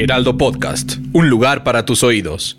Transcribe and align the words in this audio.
Heraldo 0.00 0.38
Podcast, 0.38 0.98
un 1.12 1.28
lugar 1.28 1.64
para 1.64 1.84
tus 1.84 2.04
oídos. 2.04 2.56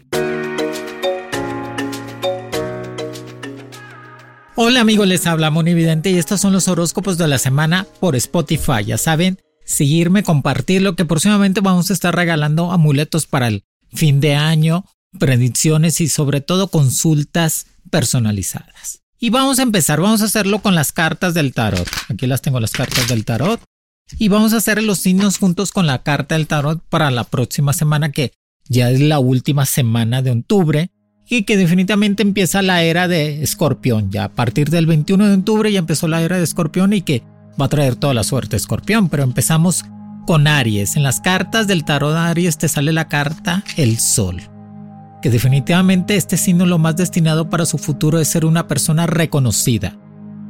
Hola 4.56 4.82
amigos, 4.82 5.08
les 5.08 5.26
habla 5.26 5.50
Monividente 5.50 6.10
y 6.10 6.18
estos 6.18 6.42
son 6.42 6.52
los 6.52 6.68
horóscopos 6.68 7.18
de 7.18 7.30
la 7.30 7.38
semana 7.38 7.88
por 8.02 8.18
Spotify. 8.18 8.84
Ya 8.86 8.98
saben, 8.98 9.40
seguirme, 9.64 10.24
compartirlo, 10.24 10.98
que 10.98 11.06
próximamente 11.06 11.62
vamos 11.62 11.90
a 11.90 11.94
estar 11.94 12.14
regalando 12.14 12.74
amuletos 12.74 13.26
para 13.26 13.48
el 13.48 13.64
fin 13.94 14.20
de 14.20 14.36
año, 14.36 14.84
predicciones 15.18 16.02
y 16.02 16.10
sobre 16.10 16.42
todo 16.42 16.68
consultas 16.68 17.68
personalizadas. 17.90 19.04
Y 19.18 19.30
vamos 19.30 19.60
a 19.60 19.64
empezar, 19.64 20.02
vamos 20.02 20.22
a 20.22 20.26
hacerlo 20.26 20.60
con 20.60 20.76
las 20.76 20.92
cartas 20.92 21.34
del 21.34 21.54
tarot. 21.54 21.88
Aquí 22.10 22.28
las 22.28 22.42
tengo 22.42 22.60
las 22.60 22.72
cartas 22.72 23.08
del 23.08 23.24
tarot. 23.24 23.62
Y 24.18 24.28
vamos 24.28 24.54
a 24.54 24.58
hacer 24.58 24.82
los 24.82 25.00
signos 25.00 25.38
juntos 25.38 25.72
con 25.72 25.86
la 25.86 26.04
carta 26.04 26.36
del 26.36 26.48
tarot 26.48 26.82
para 26.90 27.12
la 27.12 27.24
próxima 27.24 27.74
semana 27.74 28.12
que 28.12 28.34
ya 28.68 28.90
es 28.90 29.00
la 29.00 29.20
última 29.20 29.66
semana 29.66 30.22
de 30.22 30.32
octubre 30.32 30.92
y 31.30 31.44
que 31.44 31.58
definitivamente 31.58 32.24
empieza 32.24 32.62
la 32.62 32.82
era 32.84 33.08
de 33.08 33.44
Escorpión. 33.44 34.10
Ya 34.12 34.26
a 34.26 34.30
partir 34.30 34.70
del 34.70 34.88
21 34.88 35.28
de 35.28 35.36
octubre 35.36 35.72
ya 35.72 35.80
empezó 35.80 36.08
la 36.08 36.22
era 36.22 36.38
de 36.38 36.44
Escorpión 36.44 36.94
y 36.94 37.02
que 37.02 37.24
va 37.60 37.66
a 37.66 37.70
traer 37.70 37.96
toda 37.96 38.14
la 38.14 38.24
suerte 38.24 38.56
Escorpión. 38.56 39.10
Pero 39.10 39.24
empezamos 39.24 39.86
con 40.26 40.48
Aries. 40.48 40.96
En 40.96 41.04
las 41.04 41.22
cartas 41.22 41.68
del 41.68 41.86
tarot 41.86 42.14
de 42.14 42.20
Aries 42.20 42.58
te 42.58 42.68
sale 42.68 42.94
la 42.94 43.08
carta 43.08 43.64
El 43.78 44.00
Sol. 44.00 44.42
Que 45.22 45.30
definitivamente 45.30 46.16
este 46.16 46.38
signo 46.38 46.66
lo 46.66 46.80
más 46.80 46.96
destinado 46.96 47.50
para 47.50 47.66
su 47.66 47.78
futuro 47.78 48.20
es 48.20 48.28
ser 48.28 48.46
una 48.46 48.68
persona 48.68 49.06
reconocida, 49.06 49.98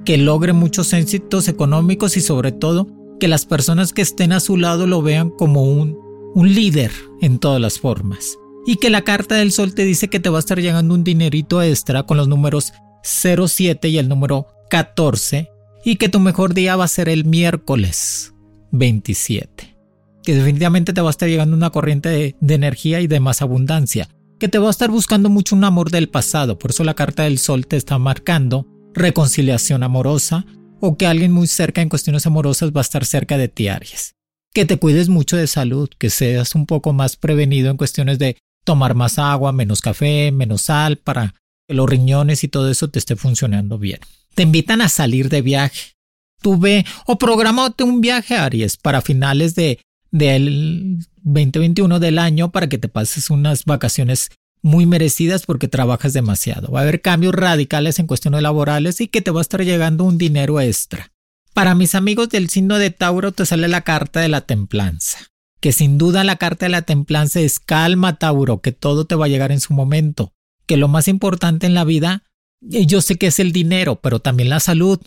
que 0.05 0.17
logre 0.17 0.53
muchos 0.53 0.94
éxitos 0.94 1.47
económicos 1.47 2.17
y 2.17 2.21
sobre 2.21 2.51
todo 2.51 2.88
que 3.20 3.28
las 3.28 3.45
personas 3.45 3.94
que 3.94 4.02
estén 4.02 4.31
a 4.31 4.39
su 4.39 4.58
lado 4.58 4.88
lo 4.88 5.02
vean 5.02 5.30
como 5.30 5.64
un, 5.64 5.98
un 6.34 6.53
líder 6.53 6.92
en 7.22 7.39
todas 7.39 7.62
las 7.62 7.80
formas 7.80 8.38
y 8.66 8.78
que 8.78 8.89
la 8.89 9.03
carta 9.03 9.36
del 9.36 9.52
sol 9.52 9.73
te 9.73 9.84
dice 9.84 10.09
que 10.09 10.20
te 10.20 10.30
va 10.30 10.38
a 10.38 10.39
estar 10.39 10.59
llegando 10.59 10.94
un 10.94 11.03
dinerito 11.03 11.62
extra 11.62 12.03
con 12.03 12.17
los 12.17 12.28
números 12.28 12.73
07 13.03 13.90
y 13.90 13.97
el 13.97 14.09
número 14.09 14.47
14 14.70 15.50
y 15.84 15.95
que 15.95 16.09
tu 16.09 16.20
mejor 16.20 16.53
día 16.53 16.75
va 16.75 16.86
a 16.86 16.90
ser 16.90 17.09
el 17.09 17.25
miércoles 17.25 18.34
27. 18.72 19.78
Que 20.23 20.36
definitivamente 20.36 20.94
te 20.94 21.02
va 21.02 21.09
a 21.09 21.12
estar 21.12 21.30
llegando 21.30 21.56
una 21.56 21.70
corriente 21.70 22.09
de, 22.09 22.36
de, 22.40 22.53
energía 22.53 23.02
y 23.02 23.08
de 23.08 23.20
más 23.20 23.42
abundancia. 23.42 24.09
Que 24.38 24.47
te 24.47 24.59
va 24.59 24.67
a 24.67 24.72
estar 24.72 24.92
buscando 24.92 25.30
mucho 25.30 25.56
un 25.56 25.64
amor 25.64 25.90
del 25.90 26.09
pasado. 26.09 26.59
Por 26.59 26.72
eso 26.72 26.84
la 26.84 26.94
carta 26.94 27.23
del 27.23 27.40
sol 27.40 27.66
te 27.66 27.78
está 27.78 27.97
marcando 27.97 28.67
reconciliación 28.94 29.84
amorosa 29.84 30.45
o 30.80 30.97
que 30.97 31.08
alguien 31.08 31.31
muy 31.31 31.47
cerca 31.47 31.81
en 31.81 31.89
cuestiones 31.89 32.25
amorosas 32.25 32.72
va 32.72 32.81
a 32.81 32.81
estar 32.81 33.05
cerca 33.05 33.38
de 33.38 33.47
ti, 33.47 33.67
Aries. 33.67 34.16
Que 34.53 34.66
te 34.66 34.77
cuides 34.77 35.09
mucho 35.09 35.38
de 35.38 35.47
salud, 35.47 35.89
que 35.97 36.09
seas 36.09 36.55
un 36.55 36.66
poco 36.66 36.94
más 36.94 37.16
prevenido 37.16 37.69
en 37.69 37.77
cuestiones 37.77 38.19
de 38.19 38.38
tomar 38.63 38.95
más 38.95 39.19
agua, 39.19 39.52
menos 39.52 39.81
café, 39.81 40.31
menos 40.31 40.63
sal 40.63 40.97
para 40.97 41.35
que 41.67 41.73
los 41.73 41.90
riñones 41.90 42.44
y 42.44 42.47
todo 42.47 42.69
eso 42.69 42.90
te 42.90 43.00
esté 43.00 43.16
funcionando 43.16 43.78
bien. 43.78 44.00
Te 44.35 44.44
invitan 44.44 44.81
a 44.81 44.90
salir 44.90 45.29
de 45.29 45.41
viaje. 45.41 45.94
Tú 46.41 46.57
ve 46.57 46.85
o 47.06 47.17
programate 47.17 47.84
un 47.84 48.01
viaje, 48.01 48.35
Aries, 48.35 48.78
para 48.78 49.01
finales 49.01 49.56
de 49.56 49.79
del 50.11 51.06
2021 51.22 52.00
del 52.00 52.17
año 52.17 52.51
para 52.51 52.67
que 52.67 52.78
te 52.78 52.88
pases 52.88 53.29
unas 53.29 53.66
vacaciones 53.66 54.31
muy 54.62 54.86
merecidas 54.86 55.46
porque 55.46 55.68
trabajas 55.68 56.14
demasiado. 56.14 56.72
Va 56.72 56.80
a 56.80 56.84
haber 56.84 57.02
cambios 57.02 57.34
radicales 57.34 58.00
en 58.00 58.08
cuestiones 58.08 58.42
laborales 58.42 59.02
y 59.02 59.08
que 59.08 59.22
te 59.22 59.31
va 59.31 59.40
a 59.40 59.42
estar 59.42 59.64
llegando 59.64 60.03
un 60.03 60.18
dinero 60.18 60.59
extra. 60.59 61.12
Para 61.53 61.75
mis 61.75 61.96
amigos 61.96 62.30
del 62.30 62.50
signo 62.50 62.78
de 62.78 62.92
Tauro 62.92 63.31
te 63.31 63.46
sale 63.46 63.68
la 63.68 63.81
carta 63.81 64.20
de 64.20 64.30
la 64.30 64.42
templanza 64.42 65.30
que 65.59 65.74
sin 65.74 65.97
duda 65.97 66.24
la 66.24 66.38
carta 66.38 66.66
de 66.66 66.70
la 66.70 66.84
templanza 66.84 67.40
es 67.40 67.59
calma, 67.59 68.18
Tauro, 68.18 68.62
que 68.62 68.72
todo 68.72 69.06
te 69.06 69.16
va 69.16 69.25
a 69.25 69.30
llegar 69.30 69.52
en 69.52 69.59
su 69.59 69.74
momento, 69.74 70.34
que 70.66 70.78
lo 70.78 70.88
más 70.88 71.08
importante 71.08 71.68
en 71.68 71.74
la 71.74 71.84
vida, 71.84 72.24
eh, 72.72 72.86
yo 72.86 73.02
sé 73.02 73.18
que 73.18 73.28
es 73.28 73.40
el 73.40 73.52
dinero, 73.52 74.00
pero 74.02 74.20
también 74.20 74.50
la 74.50 74.59
salud. 74.59 75.00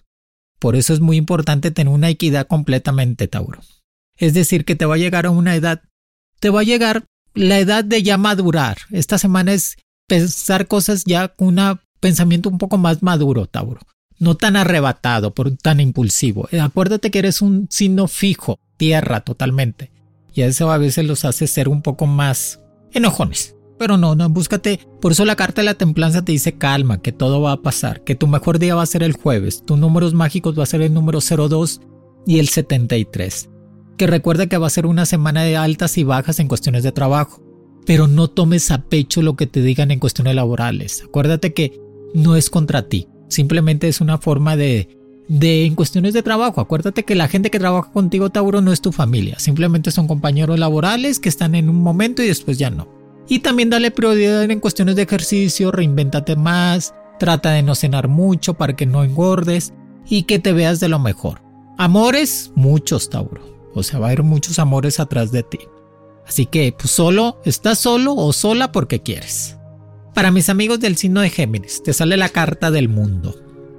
Por 0.58 0.76
eso 0.76 0.92
es 0.92 1.00
muy 1.00 1.16
importante 1.16 1.70
tener 1.70 1.92
una 1.92 2.10
equidad 2.10 2.46
completamente, 2.46 3.28
Tauro. 3.28 3.60
Es 4.16 4.34
decir, 4.34 4.64
que 4.64 4.76
te 4.76 4.84
va 4.84 4.96
a 4.96 4.98
llegar 4.98 5.26
a 5.26 5.30
una 5.30 5.56
edad, 5.56 5.82
te 6.38 6.50
va 6.50 6.60
a 6.60 6.64
llegar 6.64 7.06
la 7.34 7.58
edad 7.58 7.84
de 7.84 8.02
ya 8.02 8.18
madurar. 8.18 8.78
Esta 8.90 9.18
semana 9.18 9.52
es 9.52 9.76
pensar 10.06 10.66
cosas 10.66 11.04
ya 11.04 11.28
con 11.28 11.58
un 11.58 11.80
pensamiento 12.00 12.48
un 12.48 12.58
poco 12.58 12.78
más 12.78 13.02
maduro, 13.02 13.46
Tauro. 13.46 13.80
No 14.18 14.36
tan 14.36 14.56
arrebatado, 14.56 15.34
por 15.34 15.56
tan 15.56 15.80
impulsivo. 15.80 16.48
Eh, 16.52 16.60
acuérdate 16.60 17.10
que 17.10 17.18
eres 17.18 17.42
un 17.42 17.66
signo 17.70 18.08
fijo, 18.08 18.58
tierra 18.76 19.20
totalmente 19.20 19.90
y 20.34 20.42
eso 20.42 20.70
a 20.70 20.78
veces 20.78 21.06
los 21.06 21.24
hace 21.24 21.46
ser 21.46 21.68
un 21.68 21.82
poco 21.82 22.06
más 22.06 22.60
enojones. 22.92 23.56
Pero 23.78 23.96
no, 23.96 24.14
no, 24.14 24.28
búscate. 24.28 24.80
Por 25.00 25.12
eso 25.12 25.24
la 25.24 25.36
carta 25.36 25.60
de 25.60 25.66
la 25.66 25.74
templanza 25.74 26.24
te 26.24 26.32
dice 26.32 26.52
calma, 26.56 27.02
que 27.02 27.12
todo 27.12 27.40
va 27.40 27.52
a 27.52 27.62
pasar, 27.62 28.02
que 28.04 28.14
tu 28.14 28.26
mejor 28.26 28.58
día 28.58 28.74
va 28.74 28.82
a 28.82 28.86
ser 28.86 29.02
el 29.02 29.12
jueves, 29.12 29.64
tus 29.64 29.78
números 29.78 30.14
mágicos 30.14 30.58
va 30.58 30.62
a 30.62 30.66
ser 30.66 30.82
el 30.82 30.94
número 30.94 31.20
02 31.20 31.80
y 32.26 32.38
el 32.38 32.48
73. 32.48 33.50
Que 33.96 34.06
recuerda 34.06 34.46
que 34.46 34.58
va 34.58 34.66
a 34.66 34.70
ser 34.70 34.86
una 34.86 35.06
semana 35.06 35.42
de 35.42 35.56
altas 35.56 35.98
y 35.98 36.04
bajas 36.04 36.38
en 36.40 36.48
cuestiones 36.48 36.82
de 36.82 36.92
trabajo. 36.92 37.42
Pero 37.86 38.06
no 38.06 38.28
tomes 38.28 38.70
a 38.70 38.82
pecho 38.82 39.22
lo 39.22 39.36
que 39.36 39.46
te 39.46 39.62
digan 39.62 39.90
en 39.90 39.98
cuestiones 39.98 40.34
laborales. 40.34 41.02
Acuérdate 41.04 41.52
que 41.52 41.80
no 42.14 42.36
es 42.36 42.50
contra 42.50 42.88
ti, 42.88 43.08
simplemente 43.28 43.88
es 43.88 44.00
una 44.00 44.18
forma 44.18 44.56
de 44.56 45.02
de 45.28 45.64
en 45.64 45.74
cuestiones 45.74 46.14
de 46.14 46.22
trabajo. 46.22 46.60
Acuérdate 46.60 47.04
que 47.04 47.14
la 47.14 47.28
gente 47.28 47.50
que 47.50 47.58
trabaja 47.58 47.90
contigo, 47.90 48.30
Tauro, 48.30 48.60
no 48.60 48.72
es 48.72 48.80
tu 48.80 48.92
familia, 48.92 49.38
simplemente 49.38 49.90
son 49.90 50.06
compañeros 50.06 50.58
laborales 50.58 51.18
que 51.20 51.28
están 51.28 51.54
en 51.54 51.68
un 51.68 51.80
momento 51.82 52.22
y 52.22 52.28
después 52.28 52.58
ya 52.58 52.70
no. 52.70 52.88
Y 53.28 53.38
también 53.38 53.70
dale 53.70 53.90
prioridad 53.90 54.50
en 54.50 54.60
cuestiones 54.60 54.96
de 54.96 55.02
ejercicio, 55.02 55.70
reinvéntate 55.70 56.36
más, 56.36 56.94
trata 57.18 57.52
de 57.52 57.62
no 57.62 57.74
cenar 57.74 58.08
mucho 58.08 58.54
para 58.54 58.74
que 58.74 58.86
no 58.86 59.04
engordes 59.04 59.72
y 60.06 60.24
que 60.24 60.38
te 60.38 60.52
veas 60.52 60.80
de 60.80 60.88
lo 60.88 60.98
mejor. 60.98 61.40
Amores, 61.78 62.52
muchos, 62.54 63.08
Tauro. 63.08 63.51
O 63.74 63.82
sea, 63.82 63.98
va 63.98 64.06
a 64.06 64.08
haber 64.10 64.22
muchos 64.22 64.58
amores 64.58 65.00
atrás 65.00 65.32
de 65.32 65.42
ti. 65.42 65.60
Así 66.26 66.46
que, 66.46 66.72
pues 66.72 66.90
solo, 66.90 67.40
estás 67.44 67.78
solo 67.78 68.14
o 68.14 68.32
sola 68.32 68.72
porque 68.72 69.02
quieres. 69.02 69.56
Para 70.14 70.30
mis 70.30 70.48
amigos 70.48 70.80
del 70.80 70.96
signo 70.96 71.20
de 71.20 71.30
Géminis, 71.30 71.82
te 71.82 71.92
sale 71.92 72.16
la 72.16 72.28
carta 72.28 72.70
del 72.70 72.88
mundo 72.88 73.34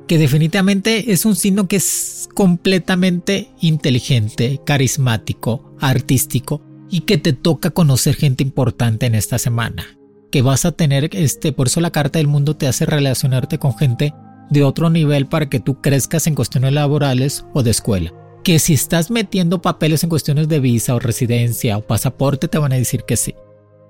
que 0.08 0.18
definitivamente 0.18 1.12
es 1.12 1.26
un 1.26 1.36
signo 1.36 1.68
que 1.68 1.78
es 1.78 2.30
completamente 2.34 3.50
inteligente, 3.62 4.60
carismático, 4.66 5.76
artístico 5.80 6.62
y 6.90 7.02
que 7.02 7.18
te 7.18 7.34
toca 7.34 7.72
conocer 7.72 8.16
gente 8.16 8.44
importante 8.44 9.06
en 9.06 9.16
esta 9.16 9.40
semana. 9.40 9.86
Que 10.32 10.42
vas 10.42 10.66
a 10.66 10.72
tener, 10.72 11.10
este, 11.14 11.52
por 11.52 11.68
eso 11.68 11.80
la 11.80 11.92
carta 11.92 12.20
del 12.20 12.28
mundo 12.28 12.56
te 12.56 12.68
hace 12.68 12.86
relacionarte 12.86 13.60
con 13.60 13.78
gente 13.78 14.14
de 14.50 14.64
otro 14.64 14.90
nivel 14.90 15.28
para 15.28 15.50
que 15.50 15.60
tú 15.60 15.82
crezcas 15.82 16.28
en 16.28 16.36
cuestiones 16.36 16.74
laborales 16.74 17.46
o 17.54 17.64
de 17.64 17.72
escuela. 17.72 18.14
Que 18.44 18.60
si 18.60 18.74
estás 18.74 19.10
metiendo 19.10 19.62
papeles 19.62 20.04
en 20.04 20.10
cuestiones 20.10 20.50
de 20.50 20.60
visa 20.60 20.96
o 20.96 21.00
residencia 21.00 21.78
o 21.78 21.82
pasaporte 21.82 22.48
te 22.48 22.58
van 22.58 22.74
a 22.74 22.78
decir 22.78 23.04
que 23.04 23.16
sí. 23.16 23.36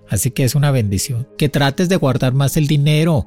Así 0.09 0.31
que 0.31 0.43
es 0.43 0.53
una 0.53 0.71
bendición. 0.71 1.27
Que 1.37 1.49
trates 1.49 1.89
de 1.89 1.95
guardar 1.95 2.33
más 2.33 2.55
el 2.57 2.67
dinero, 2.67 3.25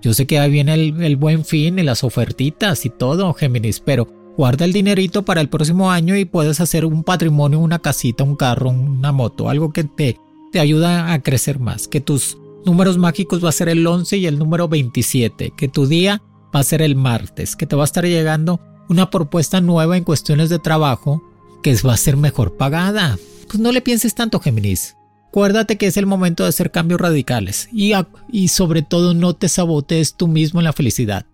yo 0.00 0.14
sé 0.14 0.26
que 0.26 0.38
ahí 0.38 0.50
viene 0.50 0.74
el, 0.74 1.16
buen 1.16 1.44
fin 1.44 1.78
y 1.78 1.82
las 1.82 2.04
ofertitas 2.04 2.86
y 2.86 2.90
todo, 2.90 3.34
Géminis, 3.34 3.80
pero 3.80 4.06
guarda 4.36 4.64
el 4.64 4.72
dinerito 4.72 5.24
para 5.24 5.40
el 5.40 5.48
próximo 5.48 5.90
año 5.90 6.16
y 6.16 6.24
puedes 6.24 6.60
hacer 6.60 6.84
un 6.84 7.02
patrimonio, 7.02 7.58
una 7.58 7.80
casita, 7.80 8.22
un 8.22 8.36
carro, 8.36 8.70
una 8.70 9.10
moto, 9.10 9.48
algo 9.48 9.72
que 9.72 9.82
te, 9.82 10.16
te 10.52 10.60
ayuda 10.60 11.12
a 11.12 11.20
crecer 11.20 11.58
más. 11.58 11.88
Que 11.88 12.00
tus 12.00 12.38
números 12.64 12.98
mágicos 12.98 13.44
va 13.44 13.48
a 13.48 13.52
ser 13.52 13.68
el 13.68 13.84
11 13.84 14.16
y 14.18 14.26
el 14.26 14.38
número 14.38 14.68
27. 14.68 15.54
Que 15.56 15.66
tu 15.66 15.86
día 15.86 16.22
va 16.54 16.60
a 16.60 16.64
ser 16.64 16.82
el 16.82 16.94
martes. 16.94 17.56
Que 17.56 17.66
te 17.66 17.74
va 17.74 17.82
a 17.82 17.86
estar 17.86 18.04
llegando 18.04 18.60
una 18.88 19.10
propuesta 19.10 19.60
nueva 19.60 19.96
en 19.96 20.04
cuestiones 20.04 20.48
de 20.48 20.58
trabajo 20.58 21.22
que 21.62 21.74
va 21.86 21.94
a 21.94 21.98
ser 21.98 22.16
mejor 22.16 22.56
pagada. 22.56 23.18
Pues 23.46 23.58
no 23.60 23.72
le 23.72 23.80
pienses 23.80 24.14
tanto, 24.14 24.40
Géminis. 24.40 24.96
Acuérdate 25.28 25.76
que 25.76 25.86
es 25.86 25.96
el 25.96 26.06
momento 26.06 26.42
de 26.42 26.48
hacer 26.48 26.70
cambios 26.70 27.00
radicales 27.00 27.68
y, 27.72 27.92
y 28.32 28.48
sobre 28.48 28.82
todo 28.82 29.14
no 29.14 29.36
te 29.36 29.48
sabotees 29.48 30.14
tú 30.14 30.26
mismo 30.26 30.60
en 30.60 30.64
la 30.64 30.72
felicidad. 30.72 31.26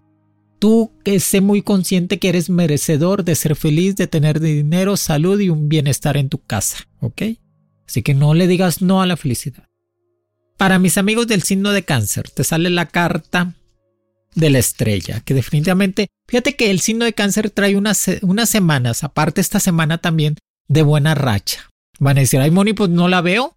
Tú 0.58 0.92
que 1.04 1.20
sé 1.20 1.40
muy 1.40 1.62
consciente 1.62 2.18
que 2.18 2.28
eres 2.28 2.50
merecedor 2.50 3.24
de 3.24 3.34
ser 3.34 3.54
feliz, 3.54 3.96
de 3.96 4.06
tener 4.06 4.40
dinero, 4.40 4.96
salud 4.96 5.38
y 5.38 5.50
un 5.50 5.68
bienestar 5.68 6.16
en 6.16 6.28
tu 6.28 6.38
casa, 6.38 6.88
¿ok? 7.00 7.22
Así 7.86 8.02
que 8.02 8.14
no 8.14 8.34
le 8.34 8.46
digas 8.46 8.82
no 8.82 9.00
a 9.00 9.06
la 9.06 9.16
felicidad. 9.16 9.68
Para 10.56 10.78
mis 10.78 10.98
amigos 10.98 11.26
del 11.26 11.42
signo 11.42 11.70
de 11.70 11.84
cáncer, 11.84 12.30
te 12.30 12.44
sale 12.44 12.70
la 12.70 12.86
carta 12.86 13.54
de 14.34 14.50
la 14.50 14.58
estrella, 14.58 15.20
que 15.20 15.34
definitivamente, 15.34 16.08
fíjate 16.28 16.56
que 16.56 16.70
el 16.70 16.80
signo 16.80 17.04
de 17.04 17.12
cáncer 17.12 17.50
trae 17.50 17.76
unas, 17.76 18.06
unas 18.22 18.48
semanas, 18.48 19.04
aparte 19.04 19.40
esta 19.40 19.60
semana 19.60 19.98
también, 19.98 20.36
de 20.68 20.82
buena 20.82 21.14
racha. 21.14 21.70
Van 21.98 22.16
a 22.16 22.20
decir, 22.20 22.40
ay 22.40 22.50
Moni, 22.50 22.72
pues 22.72 22.90
no 22.90 23.08
la 23.08 23.20
veo. 23.20 23.56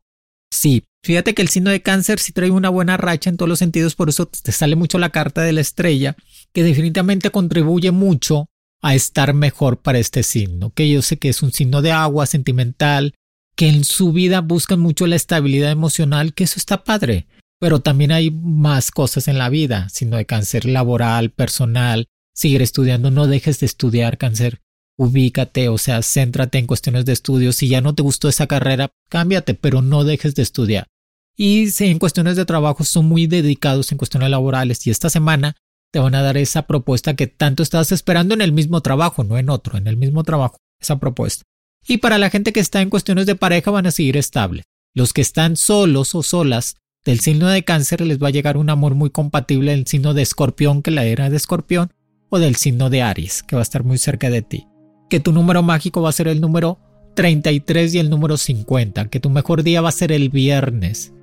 Sí, 0.51 0.83
fíjate 1.03 1.33
que 1.33 1.41
el 1.41 1.49
signo 1.49 1.69
de 1.69 1.81
cáncer 1.81 2.19
sí 2.19 2.31
trae 2.31 2.51
una 2.51 2.69
buena 2.69 2.97
racha 2.97 3.29
en 3.29 3.37
todos 3.37 3.49
los 3.49 3.59
sentidos, 3.59 3.95
por 3.95 4.09
eso 4.09 4.27
te 4.27 4.51
sale 4.51 4.75
mucho 4.75 4.97
la 4.99 5.09
carta 5.09 5.41
de 5.41 5.53
la 5.53 5.61
estrella, 5.61 6.15
que 6.53 6.63
definitivamente 6.63 7.31
contribuye 7.31 7.91
mucho 7.91 8.47
a 8.81 8.95
estar 8.95 9.33
mejor 9.33 9.81
para 9.81 9.99
este 9.99 10.23
signo, 10.23 10.71
que 10.71 10.89
yo 10.89 11.01
sé 11.01 11.17
que 11.17 11.29
es 11.29 11.41
un 11.41 11.51
signo 11.51 11.81
de 11.81 11.91
agua, 11.91 12.25
sentimental, 12.25 13.13
que 13.55 13.67
en 13.67 13.83
su 13.83 14.13
vida 14.13 14.41
buscan 14.41 14.79
mucho 14.79 15.07
la 15.07 15.15
estabilidad 15.15 15.71
emocional, 15.71 16.33
que 16.33 16.43
eso 16.43 16.59
está 16.59 16.83
padre. 16.83 17.25
Pero 17.59 17.79
también 17.79 18.11
hay 18.11 18.31
más 18.31 18.91
cosas 18.91 19.27
en 19.27 19.37
la 19.37 19.49
vida, 19.49 19.89
sino 19.89 20.17
de 20.17 20.25
cáncer 20.25 20.65
laboral, 20.65 21.31
personal, 21.31 22.07
seguir 22.33 22.61
estudiando, 22.61 23.09
no 23.09 23.27
dejes 23.27 23.59
de 23.59 23.65
estudiar 23.65 24.17
cáncer, 24.17 24.61
ubícate, 24.97 25.69
o 25.69 25.77
sea, 25.77 26.01
céntrate 26.01 26.57
en 26.57 26.67
cuestiones 26.67 27.05
de 27.05 27.13
estudio, 27.13 27.51
si 27.51 27.67
ya 27.67 27.81
no 27.81 27.95
te 27.95 28.03
gustó 28.03 28.29
esa 28.29 28.47
carrera, 28.47 28.91
cámbiate, 29.09 29.53
pero 29.53 29.81
no 29.81 30.03
dejes 30.03 30.35
de 30.35 30.43
estudiar. 30.43 30.87
Y 31.35 31.69
si 31.69 31.85
en 31.85 31.99
cuestiones 31.99 32.35
de 32.35 32.45
trabajo 32.45 32.83
son 32.83 33.05
muy 33.05 33.27
dedicados 33.27 33.91
en 33.91 33.97
cuestiones 33.97 34.29
laborales 34.29 34.85
y 34.85 34.89
esta 34.89 35.09
semana 35.09 35.55
te 35.91 35.99
van 35.99 36.15
a 36.15 36.21
dar 36.21 36.35
esa 36.35 36.63
propuesta 36.63 37.15
que 37.15 37.27
tanto 37.27 37.63
estás 37.63 37.91
esperando 37.91 38.33
en 38.33 38.41
el 38.41 38.51
mismo 38.51 38.81
trabajo, 38.81 39.23
no 39.23 39.37
en 39.37 39.49
otro, 39.49 39.77
en 39.77 39.87
el 39.87 39.97
mismo 39.97 40.23
trabajo, 40.23 40.57
esa 40.81 40.99
propuesta. 40.99 41.43
Y 41.87 41.97
para 41.97 42.17
la 42.17 42.29
gente 42.29 42.51
que 42.51 42.59
está 42.59 42.81
en 42.81 42.89
cuestiones 42.89 43.27
de 43.27 43.35
pareja 43.35 43.71
van 43.71 43.87
a 43.87 43.91
seguir 43.91 44.17
estable. 44.17 44.63
Los 44.93 45.13
que 45.13 45.21
están 45.21 45.57
solos 45.57 46.15
o 46.15 46.23
solas 46.23 46.75
del 47.07 47.21
signo 47.21 47.47
de 47.47 47.63
cáncer 47.63 48.01
les 48.01 48.21
va 48.21 48.27
a 48.27 48.31
llegar 48.31 48.57
un 48.57 48.69
amor 48.69 48.93
muy 48.93 49.09
compatible 49.09 49.71
del 49.71 49.87
signo 49.87 50.13
de 50.13 50.21
escorpión 50.21 50.81
que 50.81 50.91
la 50.91 51.05
era 51.05 51.29
de 51.29 51.37
escorpión 51.37 51.93
o 52.27 52.37
del 52.37 52.57
signo 52.57 52.89
de 52.89 53.01
Aries 53.01 53.43
que 53.43 53.55
va 53.55 53.61
a 53.61 53.63
estar 53.63 53.85
muy 53.85 53.97
cerca 53.97 54.29
de 54.29 54.41
ti. 54.41 54.67
Que 55.09 55.21
tu 55.21 55.31
número 55.31 55.63
mágico 55.63 56.01
va 56.01 56.09
a 56.09 56.11
ser 56.11 56.27
el 56.27 56.41
número 56.41 56.79
33 57.15 57.95
y 57.95 57.99
el 57.99 58.09
número 58.09 58.35
50. 58.35 59.07
Que 59.07 59.21
tu 59.21 59.29
mejor 59.29 59.63
día 59.63 59.79
va 59.79 59.87
a 59.87 59.93
ser 59.93 60.11
el 60.11 60.27
viernes. 60.27 61.13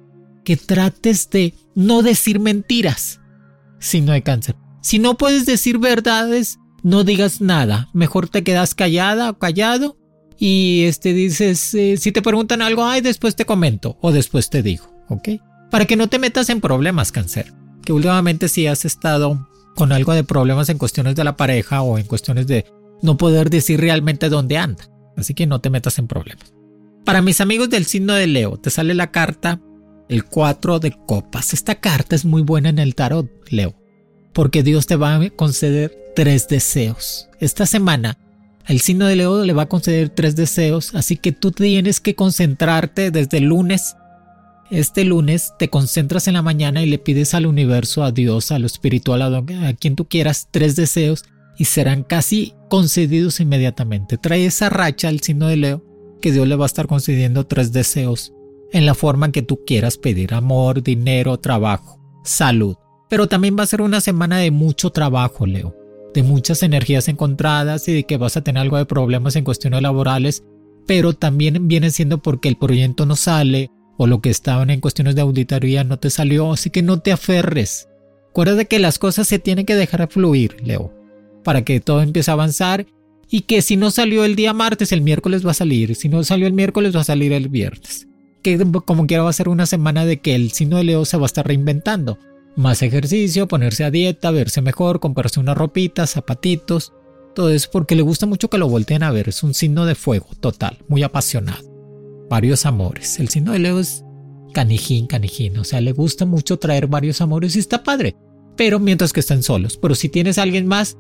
Que 0.43 0.57
trates 0.57 1.29
de 1.29 1.53
no 1.75 2.01
decir 2.03 2.41
mentiras. 2.41 3.21
Signo 3.79 4.13
de 4.13 4.23
cáncer. 4.23 4.57
Si 4.81 4.99
no 4.99 5.19
puedes 5.19 5.45
decir 5.45 5.77
verdades, 5.77 6.61
no 6.83 7.05
digas 7.05 7.43
nada. 7.43 7.91
Mejor 7.93 8.31
te 8.31 8.43
quedas 8.43 8.75
callada 8.75 9.29
o 9.29 9.39
callado 9.39 9.99
y 10.39 10.85
este 10.85 11.13
dices, 11.13 11.75
eh, 11.75 11.99
si 11.99 12.11
te 12.11 12.23
preguntan 12.23 12.63
algo, 12.63 12.87
ay, 12.87 13.03
después 13.03 13.37
te 13.37 13.45
comento 13.45 13.99
o 14.01 14.13
después 14.13 14.49
te 14.49 14.63
digo, 14.63 14.87
¿ok? 15.11 15.29
Para 15.75 15.87
que 15.87 15.97
no 15.97 16.07
te 16.07 16.21
metas 16.21 16.51
en 16.51 16.61
problemas, 16.61 17.11
cáncer. 17.11 17.53
Que 17.85 17.93
últimamente 17.93 18.47
si 18.47 18.69
has 18.69 18.85
estado 18.85 19.49
con 19.75 19.91
algo 19.91 20.13
de 20.13 20.23
problemas 20.23 20.69
en 20.69 20.79
cuestiones 20.79 21.17
de 21.17 21.25
la 21.25 21.37
pareja 21.37 21.83
o 21.83 21.99
en 21.99 22.07
cuestiones 22.07 22.47
de 22.47 22.65
no 23.03 23.17
poder 23.17 23.51
decir 23.51 23.81
realmente 23.81 24.29
dónde 24.29 24.57
anda. 24.57 24.89
Así 25.17 25.35
que 25.35 25.49
no 25.49 25.61
te 25.61 25.71
metas 25.71 25.99
en 25.99 26.07
problemas. 26.07 26.55
Para 27.05 27.23
mis 27.23 27.41
amigos 27.41 27.71
del 27.71 27.87
signo 27.87 28.13
de 28.13 28.29
Leo, 28.29 28.57
te 28.57 28.71
sale 28.71 28.95
la 28.95 29.11
carta 29.11 29.61
el 30.09 30.25
4 30.25 30.79
de 30.79 30.97
copas. 31.09 31.53
Esta 31.53 31.75
carta 31.75 32.15
es 32.15 32.25
muy 32.25 32.43
buena 32.43 32.69
en 32.69 32.79
el 32.79 32.95
tarot, 32.95 33.29
Leo, 33.51 33.75
porque 34.33 34.63
Dios 34.63 34.87
te 34.87 34.95
va 34.95 35.17
a 35.17 35.31
conceder 35.31 36.13
tres 36.15 36.47
deseos. 36.47 37.29
Esta 37.41 37.67
semana 37.67 38.17
el 38.69 38.79
signo 38.79 39.07
de 39.07 39.17
Leo 39.17 39.43
le 39.43 39.53
va 39.53 39.65
a 39.65 39.69
conceder 39.69 40.09
tres 40.11 40.37
deseos, 40.37 40.95
así 40.95 41.17
que 41.17 41.33
tú 41.33 41.51
tienes 41.51 41.99
que 41.99 42.15
concentrarte 42.15 43.11
desde 43.11 43.41
lunes. 43.41 43.97
Este 44.71 45.05
lunes 45.05 45.53
te 45.59 45.69
concentras 45.69 46.27
en 46.27 46.35
la 46.35 46.43
mañana 46.43 46.83
y 46.83 46.87
le 46.87 46.99
pides 46.99 47.35
al 47.35 47.47
universo, 47.47 48.03
a 48.03 48.13
Dios, 48.13 48.51
a 48.51 48.59
lo 48.59 48.67
espiritual, 48.67 49.23
a, 49.23 49.75
quien 49.75 49.95
tú 49.95 50.07
quieras, 50.07 50.49
tres 50.51 50.75
deseos 50.75 51.25
y 51.59 51.67
serán 51.67 52.03
casi 52.03 52.55
concedidos 52.69 53.41
inmediatamente. 53.41 54.19
Trae 54.19 54.47
esa 54.47 54.71
racha 54.71 55.09
al 55.09 55.21
signo 55.21 55.49
de 55.49 55.57
Leo 55.57 55.85
que 56.21 56.33
Dios 56.33 56.49
le 56.49 56.57
va 56.57 56.65
a 56.65 56.67
estar 56.67 56.87
concediendo 56.87 57.47
tres 57.47 57.73
deseos 57.73 58.33
en 58.73 58.87
la 58.87 58.95
forma 58.95 59.31
que 59.31 59.43
tú 59.43 59.61
quieras 59.67 59.99
pedir 59.99 60.35
amor, 60.35 60.83
dinero, 60.83 61.39
trabajo, 61.39 62.01
salud. 62.25 62.77
Pero 63.11 63.29
también 63.29 63.57
va 63.59 63.63
a 63.63 63.67
ser 63.67 63.83
una 63.83 64.01
semana 64.01 64.39
de 64.39 64.51
mucho 64.51 64.91
trabajo, 64.91 65.47
Leo 65.47 65.85
de 66.15 66.23
muchas 66.23 66.63
energías 66.63 67.09
encontradas 67.09 67.87
y 67.89 67.93
de 67.93 68.05
que 68.05 68.17
vas 68.17 68.37
a 68.37 68.45
tener 68.45 68.63
algo 68.63 68.79
de 68.79 68.87
problemas 68.87 69.37
en 69.37 69.45
cuestiones 69.45 69.83
laborales, 69.83 70.45
pero 70.87 71.13
también 71.13 71.69
viene 71.69 71.91
siendo 71.91 72.23
porque 72.23 72.49
el 72.49 72.57
proyecto 72.57 73.05
no 73.05 73.17
sale 73.17 73.71
o 73.97 74.07
lo 74.07 74.21
que 74.21 74.31
estaban 74.31 74.71
en 74.71 74.81
cuestiones 74.81 75.15
de 75.15 75.23
auditoría 75.23 75.85
no 75.85 75.99
te 75.99 76.11
salió, 76.11 76.53
así 76.53 76.71
que 76.71 76.83
no 76.83 77.01
te 77.01 77.13
aferres. 77.13 77.89
Acuérdate 78.31 78.67
que 78.67 78.79
las 78.79 78.99
cosas 78.99 79.29
se 79.29 79.39
tienen 79.39 79.67
que 79.67 79.77
dejar 79.77 80.09
fluir, 80.11 80.57
Leo, 80.63 80.93
para 81.45 81.63
que 81.63 81.81
todo 81.81 82.03
empiece 82.03 82.31
a 82.31 82.35
avanzar 82.35 82.87
y 83.31 83.43
que 83.43 83.63
si 83.63 83.77
no 83.77 83.91
salió 83.91 84.25
el 84.25 84.37
día 84.37 84.53
martes, 84.53 84.93
el 84.93 85.03
miércoles 85.03 85.47
va 85.47 85.53
a 85.53 85.55
salir, 85.55 85.95
si 85.95 86.09
no 86.09 86.25
salió 86.25 86.47
el 86.47 86.53
miércoles 86.53 86.95
va 86.95 87.01
a 87.01 87.05
salir 87.05 87.33
el 87.33 87.49
viernes. 87.49 88.09
Que 88.43 88.59
como 88.85 89.07
quiera 89.07 89.23
va 89.23 89.31
a 89.31 89.35
ser 89.35 89.49
una 89.49 89.67
semana 89.67 90.05
de 90.05 90.21
que 90.21 90.35
el 90.35 90.51
signo 90.53 90.77
de 90.77 90.85
Leo 90.85 91.05
se 91.05 91.17
va 91.17 91.25
a 91.25 91.27
estar 91.27 91.47
reinventando 91.47 92.19
más 92.57 92.83
ejercicio, 92.83 93.49
ponerse 93.49 93.85
a 93.85 93.91
dieta, 93.91 94.31
verse 94.31 94.63
mejor, 94.63 95.01
comprarse 95.01 95.41
una 95.41 95.55
ropita, 95.55 96.07
zapatitos, 96.07 96.93
todo 97.35 97.51
eso 97.51 97.69
porque 97.73 97.97
le 97.97 98.03
gusta 98.03 98.27
mucho 98.27 98.49
que 98.49 98.59
lo 98.59 98.69
volteen 98.69 99.03
a 99.03 99.11
ver, 99.11 99.29
es 99.29 99.43
un 99.43 99.55
signo 99.55 99.87
de 99.87 99.95
fuego 99.95 100.29
total, 100.41 100.79
muy 100.89 101.03
apasionado. 101.03 101.74
Varios 102.29 102.67
amores. 102.67 103.19
El 103.21 103.29
signo 103.29 103.53
de 103.53 103.59
Leo 103.59 103.81
es 103.81 104.05
canijín, 104.53 105.07
canijín, 105.07 105.59
o 105.59 105.65
sea, 105.65 105.81
le 105.81 105.93
gusta 105.93 106.27
mucho 106.27 106.59
traer 106.59 106.87
varios 106.87 107.21
amores 107.21 107.57
y 107.57 107.59
está 107.59 107.83
padre, 107.83 108.17
pero 108.57 108.79
mientras 108.79 109.13
que 109.13 109.21
estén 109.21 109.43
solos. 109.43 109.77
Pero 109.77 109.95
si 109.95 110.09
tienes 110.09 110.39
alguien 110.39 110.67
más, 110.67 110.97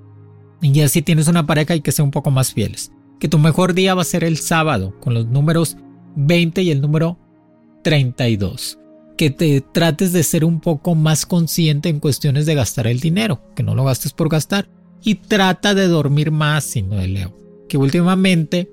y 0.61 0.81
así 0.81 1.03
tienes 1.03 1.29
una 1.29 1.47
pareja 1.47 1.75
y 1.75 1.81
que 1.81 1.93
sea 1.93 2.05
un 2.05 2.11
poco 2.11 2.31
más 2.31 2.53
fieles. 2.53 2.91
Que 3.21 3.29
tu 3.29 3.38
mejor 3.38 3.75
día 3.75 3.94
va 3.94 4.03
a 4.03 4.06
ser 4.06 4.25
el 4.25 4.38
sábado, 4.38 4.99
con 5.00 5.15
los 5.15 5.26
números 5.26 5.76
20 6.17 6.62
y 6.62 6.71
el 6.71 6.81
número 6.81 7.19
32 7.82 8.79
que 9.17 9.31
te 9.31 9.61
trates 9.61 10.12
de 10.12 10.23
ser 10.23 10.44
un 10.44 10.61
poco 10.61 10.94
más 10.94 11.26
consciente 11.26 11.88
en 11.88 12.00
cuestiones 12.00 12.47
de 12.47 12.55
gastar 12.55 12.87
el 12.87 13.00
dinero, 13.00 13.41
que 13.55 13.62
no 13.62 13.75
lo 13.75 13.85
gastes 13.85 14.12
por 14.12 14.29
gastar, 14.29 14.69
y 15.03 15.17
trata 15.17 15.75
de 15.75 15.87
dormir 15.87 16.31
más, 16.31 16.65
sino 16.65 16.97
de 16.97 17.09
Leo, 17.09 17.37
que 17.69 17.76
últimamente 17.76 18.73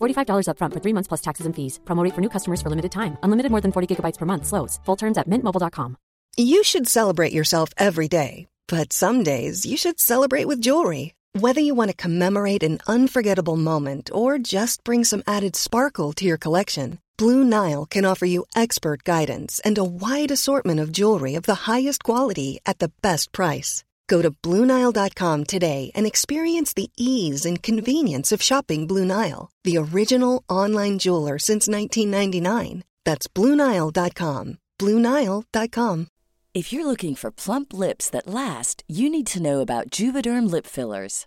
$45 0.00 0.48
upfront 0.48 0.74
for 0.74 0.80
three 0.80 0.92
months 0.92 1.08
plus 1.08 1.22
taxes 1.22 1.46
and 1.46 1.54
fees. 1.54 1.80
Promote 1.86 2.14
for 2.14 2.20
new 2.20 2.32
customers 2.36 2.60
for 2.60 2.68
limited 2.68 2.92
time. 2.92 3.16
Unlimited 3.22 3.50
more 3.50 3.62
than 3.62 3.72
40 3.72 3.86
gigabytes 3.94 4.18
per 4.18 4.26
month. 4.26 4.46
Slows. 4.46 4.80
Full 4.84 4.96
terms 4.96 5.18
at 5.18 5.28
mintmobile.com. 5.28 5.96
You 6.36 6.62
should 6.62 6.86
celebrate 6.86 7.32
yourself 7.32 7.70
every 7.78 8.08
day. 8.08 8.46
But 8.68 8.92
some 8.92 9.22
days 9.22 9.64
you 9.64 9.76
should 9.76 10.00
celebrate 10.00 10.46
with 10.46 10.60
jewelry. 10.60 11.14
Whether 11.38 11.60
you 11.60 11.74
want 11.74 11.90
to 11.90 11.96
commemorate 11.96 12.62
an 12.62 12.78
unforgettable 12.86 13.56
moment 13.56 14.10
or 14.12 14.38
just 14.38 14.84
bring 14.84 15.04
some 15.04 15.22
added 15.26 15.54
sparkle 15.54 16.12
to 16.14 16.24
your 16.24 16.38
collection, 16.38 16.98
Blue 17.16 17.44
Nile 17.44 17.86
can 17.86 18.04
offer 18.04 18.26
you 18.26 18.44
expert 18.54 19.04
guidance 19.04 19.60
and 19.60 19.78
a 19.78 19.84
wide 19.84 20.30
assortment 20.30 20.80
of 20.80 20.92
jewelry 20.92 21.34
of 21.34 21.44
the 21.44 21.66
highest 21.70 22.04
quality 22.04 22.60
at 22.66 22.78
the 22.78 22.92
best 23.02 23.32
price. 23.32 23.84
Go 24.08 24.22
to 24.22 24.30
BlueNile.com 24.30 25.44
today 25.44 25.92
and 25.94 26.06
experience 26.06 26.74
the 26.74 26.90
ease 26.96 27.46
and 27.46 27.62
convenience 27.62 28.32
of 28.32 28.42
shopping 28.42 28.86
Blue 28.86 29.04
Nile, 29.04 29.50
the 29.62 29.78
original 29.78 30.42
online 30.48 30.98
jeweler 30.98 31.38
since 31.38 31.68
1999. 31.68 32.82
That's 33.04 33.28
BlueNile.com. 33.28 34.58
BlueNile.com. 34.80 36.06
If 36.54 36.72
you're 36.72 36.86
looking 36.86 37.14
for 37.14 37.30
plump 37.30 37.74
lips 37.74 38.08
that 38.08 38.26
last, 38.26 38.82
you 38.88 39.10
need 39.10 39.26
to 39.26 39.42
know 39.42 39.60
about 39.60 39.90
Juvederm 39.90 40.50
Lip 40.50 40.64
Fillers. 40.66 41.26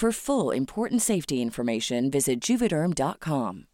For 0.00 0.14
full 0.14 0.56
important 0.56 1.02
safety 1.02 1.42
information, 1.42 2.10
visit 2.10 2.40
juvederm.com. 2.40 3.66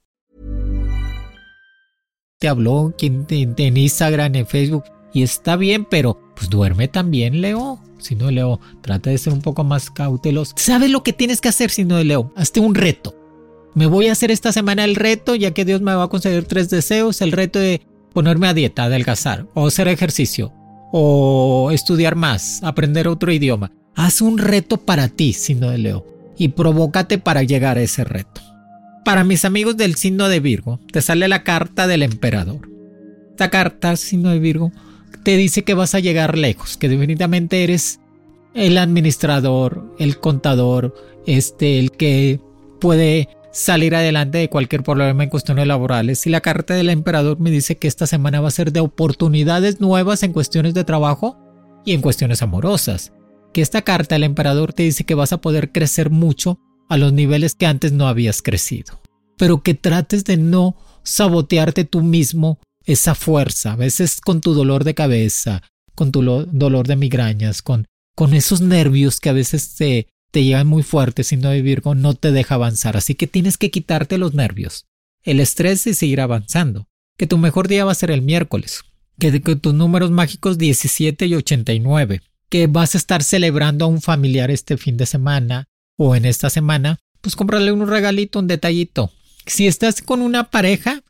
Te 2.40 2.49
habló 2.49 2.92
en 2.99 3.76
Instagram, 3.76 4.35
en 4.35 4.45
Facebook, 4.49 4.83
y 5.12 5.23
está 5.23 5.54
bien, 5.54 5.85
pero 5.85 6.18
pues 6.35 6.50
duerme 6.50 6.88
también, 6.88 7.40
Leo. 7.40 7.80
Si 7.99 8.16
no, 8.16 8.33
Leo, 8.33 8.59
trata 8.80 9.11
de 9.11 9.18
ser 9.18 9.35
un 9.35 9.40
poco 9.40 9.62
más 9.62 9.88
cauteloso. 9.88 10.52
¿Sabes 10.56 10.90
lo 10.90 11.04
que 11.04 11.12
tienes 11.12 11.40
que 11.40 11.49
hacer 11.49 11.71
si 11.71 11.85
no, 11.85 12.02
Leo? 12.02 12.33
Hazte 12.35 12.59
un 12.59 12.75
reto. 12.75 13.14
Me 13.75 13.87
voy 13.87 14.09
a 14.09 14.12
hacer 14.12 14.33
esta 14.33 14.50
semana 14.50 14.85
el 14.85 14.97
reto, 14.97 15.37
ya 15.37 15.52
que 15.52 15.64
Dios 15.64 15.80
me 15.80 15.95
va 15.95 16.02
a 16.02 16.09
conceder 16.09 16.45
tres 16.45 16.68
deseos, 16.71 17.21
el 17.21 17.30
reto 17.30 17.61
de 17.61 17.83
ponerme 18.12 18.49
a 18.49 18.54
dieta, 18.54 18.83
adelgazar, 18.83 19.47
o 19.54 19.68
hacer 19.68 19.87
ejercicio, 19.87 20.52
o 20.90 21.71
estudiar 21.71 22.16
más, 22.16 22.64
aprender 22.64 23.06
otro 23.06 23.30
idioma. 23.30 23.71
Haz 23.95 24.21
un 24.21 24.38
reto 24.38 24.76
para 24.76 25.09
ti, 25.09 25.33
signo 25.33 25.71
de 25.71 25.78
Leo, 25.78 26.15
y 26.37 26.49
provócate 26.49 27.19
para 27.19 27.43
llegar 27.43 27.78
a 27.78 27.83
ese 27.83 28.05
reto. 28.05 28.40
Para 29.05 29.25
mis 29.25 29.45
amigos 29.45 29.76
del 29.76 29.95
signo 29.95 30.28
de 30.28 30.40
Virgo, 30.40 30.81
te 30.93 31.00
sale 31.00 31.28
la 31.28 31.45
carta 31.45 31.87
del 31.87 32.02
emperador. 32.02 32.69
Esta 33.31 33.50
carta, 33.50 33.97
signo 33.97 34.31
de 34.31 34.38
Virgo, 34.38 34.73
te 35.23 35.37
dice 35.37 35.62
que 35.62 35.75
vas 35.75 35.95
a 35.95 36.00
llegar 36.00 36.37
lejos, 36.37 36.76
que 36.76 36.88
definitivamente 36.88 37.62
eres 37.62 38.00
el 38.55 38.78
administrador, 38.78 39.95
el 39.99 40.19
contador, 40.19 40.95
este, 41.26 41.78
el 41.78 41.93
que 41.93 42.40
puede 42.81 43.28
salir 43.52 43.95
adelante 43.95 44.38
de 44.38 44.50
cualquier 44.50 44.83
problema 44.83 45.23
en 45.23 45.31
cuestiones 45.31 45.66
laborales. 45.66 46.26
Y 46.26 46.31
la 46.31 46.40
carta 46.40 46.75
del 46.75 46.90
emperador 46.90 47.40
me 47.40 47.50
dice 47.50 47.76
que 47.76 47.88
esta 47.88 48.07
semana 48.07 48.40
va 48.40 48.49
a 48.49 48.52
ser 48.52 48.73
de 48.73 48.81
oportunidades 48.81 49.81
nuevas 49.81 50.23
en 50.23 50.33
cuestiones 50.33 50.75
de 50.75 50.85
trabajo 50.85 51.38
y 51.85 51.93
en 51.93 52.02
cuestiones 52.02 52.43
amorosas. 52.43 53.12
Que 53.56 53.62
esta 53.62 53.80
carta 53.80 54.16
del 54.16 54.25
emperador 54.25 54.75
te 54.75 54.82
dice 54.82 55.04
que 55.04 55.14
vas 55.14 55.32
a 55.32 55.40
poder 55.40 55.72
crecer 55.72 56.10
mucho 56.10 56.60
a 56.90 56.98
los 56.98 57.14
niveles 57.14 57.54
que 57.54 57.64
antes 57.64 57.90
no 57.90 58.06
habías 58.06 58.42
crecido. 58.42 59.00
Pero 59.38 59.62
que 59.62 59.72
trates 59.72 60.25
de 60.25 60.36
no 60.36 60.76
sabotearte 61.04 61.86
tú 61.86 62.02
mismo 62.02 62.58
esa 62.84 63.14
fuerza, 63.14 63.72
a 63.72 63.76
veces 63.76 64.20
con 64.20 64.42
tu 64.42 64.52
dolor 64.52 64.84
de 64.84 64.92
cabeza, 64.94 65.62
con 65.94 66.12
tu 66.12 66.20
lo- 66.20 66.44
dolor 66.44 66.86
de 66.86 66.96
migrañas, 66.96 67.62
con, 67.62 67.86
esos 68.34 68.60
nervios 68.60 69.20
que 69.20 69.30
a 69.30 69.32
veces 69.32 69.75
te, 69.75 70.08
te 70.32 70.64
muy 70.64 70.82
fuertes 70.82 71.32
y 71.32 71.38
no 71.38 71.50
Virgo 71.52 71.94
no 71.94 72.12
te 72.12 72.32
deja 72.32 72.56
avanzar. 72.56 72.98
Así 72.98 73.14
que 73.14 73.26
tienes 73.26 73.56
que 73.56 73.70
quitarte 73.70 74.18
los 74.18 74.34
nervios, 74.34 74.84
el 75.22 75.40
estrés 75.40 75.86
y 75.86 75.94
seguir 75.94 76.20
avanzando. 76.20 76.88
Que 77.16 77.26
tu 77.26 77.38
mejor 77.38 77.68
día 77.68 77.86
va 77.86 77.92
a 77.92 77.94
ser 77.94 78.10
el 78.10 78.20
miércoles. 78.20 78.82
Que, 79.18 79.40
que 79.40 79.56
tus 79.56 79.72
números 79.72 80.10
mágicos 80.10 80.58
17 80.58 81.25
y 81.25 81.34
89. 81.36 82.20
Que 82.50 82.67
vas 82.67 82.95
a 82.95 82.99
estar 82.99 83.23
celebrando 83.23 83.85
a 83.85 83.88
un 83.88 84.00
familiar 84.00 84.50
este 84.50 84.76
fin 84.76 84.97
de 84.97 85.07
semana 85.07 85.69
o 85.97 86.15
en 86.15 86.25
esta 86.25 86.50
semana, 86.50 86.99
pues 87.21 87.37
comprarle 87.37 87.73
un 87.73 87.87
regalito, 87.88 88.38
un 88.38 88.47
detallito. 88.47 89.11
Si 89.47 89.67
estás 89.67 90.03
con 90.03 90.23
una 90.23 90.50
pareja, 90.50 91.03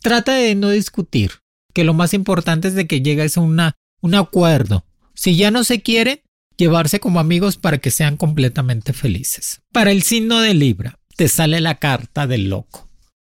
trata 0.00 0.34
de 0.34 0.54
no 0.54 0.70
discutir, 0.70 1.32
que 1.72 1.84
lo 1.84 1.94
más 1.94 2.14
importante 2.14 2.68
es 2.68 2.74
de 2.74 2.86
que 2.86 3.02
llegues 3.02 3.36
a 3.36 3.40
una, 3.40 3.76
un 4.00 4.14
acuerdo. 4.14 4.84
Si 5.14 5.36
ya 5.36 5.50
no 5.50 5.64
se 5.64 5.82
quieren, 5.82 6.20
llevarse 6.56 7.00
como 7.00 7.20
amigos 7.20 7.56
para 7.56 7.78
que 7.78 7.90
sean 7.90 8.16
completamente 8.16 8.92
felices. 8.92 9.62
Para 9.72 9.90
el 9.90 10.02
signo 10.02 10.40
de 10.40 10.54
Libra, 10.54 10.98
te 11.16 11.28
sale 11.28 11.60
la 11.60 11.76
carta 11.76 12.26
del 12.26 12.48
loco. 12.48 12.88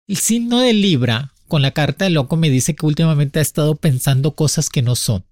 El 0.08 0.18
signo 0.18 0.60
de 0.60 0.74
Libra, 0.74 1.34
con 1.48 1.62
la 1.62 1.72
carta 1.72 2.06
del 2.06 2.16
loco, 2.16 2.36
me 2.36 2.50
dice 2.50 2.76
que 2.76 2.86
últimamente 2.86 3.40
ha 3.40 3.42
estado 3.42 3.76
pensando 3.76 4.36
cosas 4.36 4.70
que 4.70 4.82
no 4.82 4.96
son, 4.96 5.24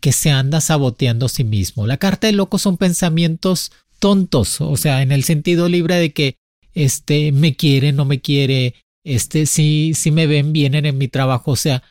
que 0.00 0.12
se 0.12 0.30
anda 0.30 0.60
saboteando 0.60 1.26
a 1.26 1.28
sí 1.28 1.44
mismo. 1.44 1.86
La 1.86 1.98
carta 1.98 2.26
del 2.26 2.36
loco 2.36 2.58
son 2.58 2.76
pensamientos 2.76 3.72
tontos, 3.98 4.60
o 4.60 4.76
sea, 4.76 5.02
en 5.02 5.12
el 5.12 5.24
sentido 5.24 5.68
libre 5.68 5.96
de 5.96 6.12
que 6.12 6.36
este 6.74 7.32
me 7.32 7.54
quiere, 7.56 7.92
no 7.92 8.04
me 8.04 8.20
quiere, 8.20 8.74
este 9.04 9.46
si 9.46 9.92
si 9.94 10.10
me 10.10 10.26
ven 10.26 10.52
bien 10.52 10.74
en 10.74 10.98
mi 10.98 11.08
trabajo, 11.08 11.52
o 11.52 11.56
sea, 11.56 11.82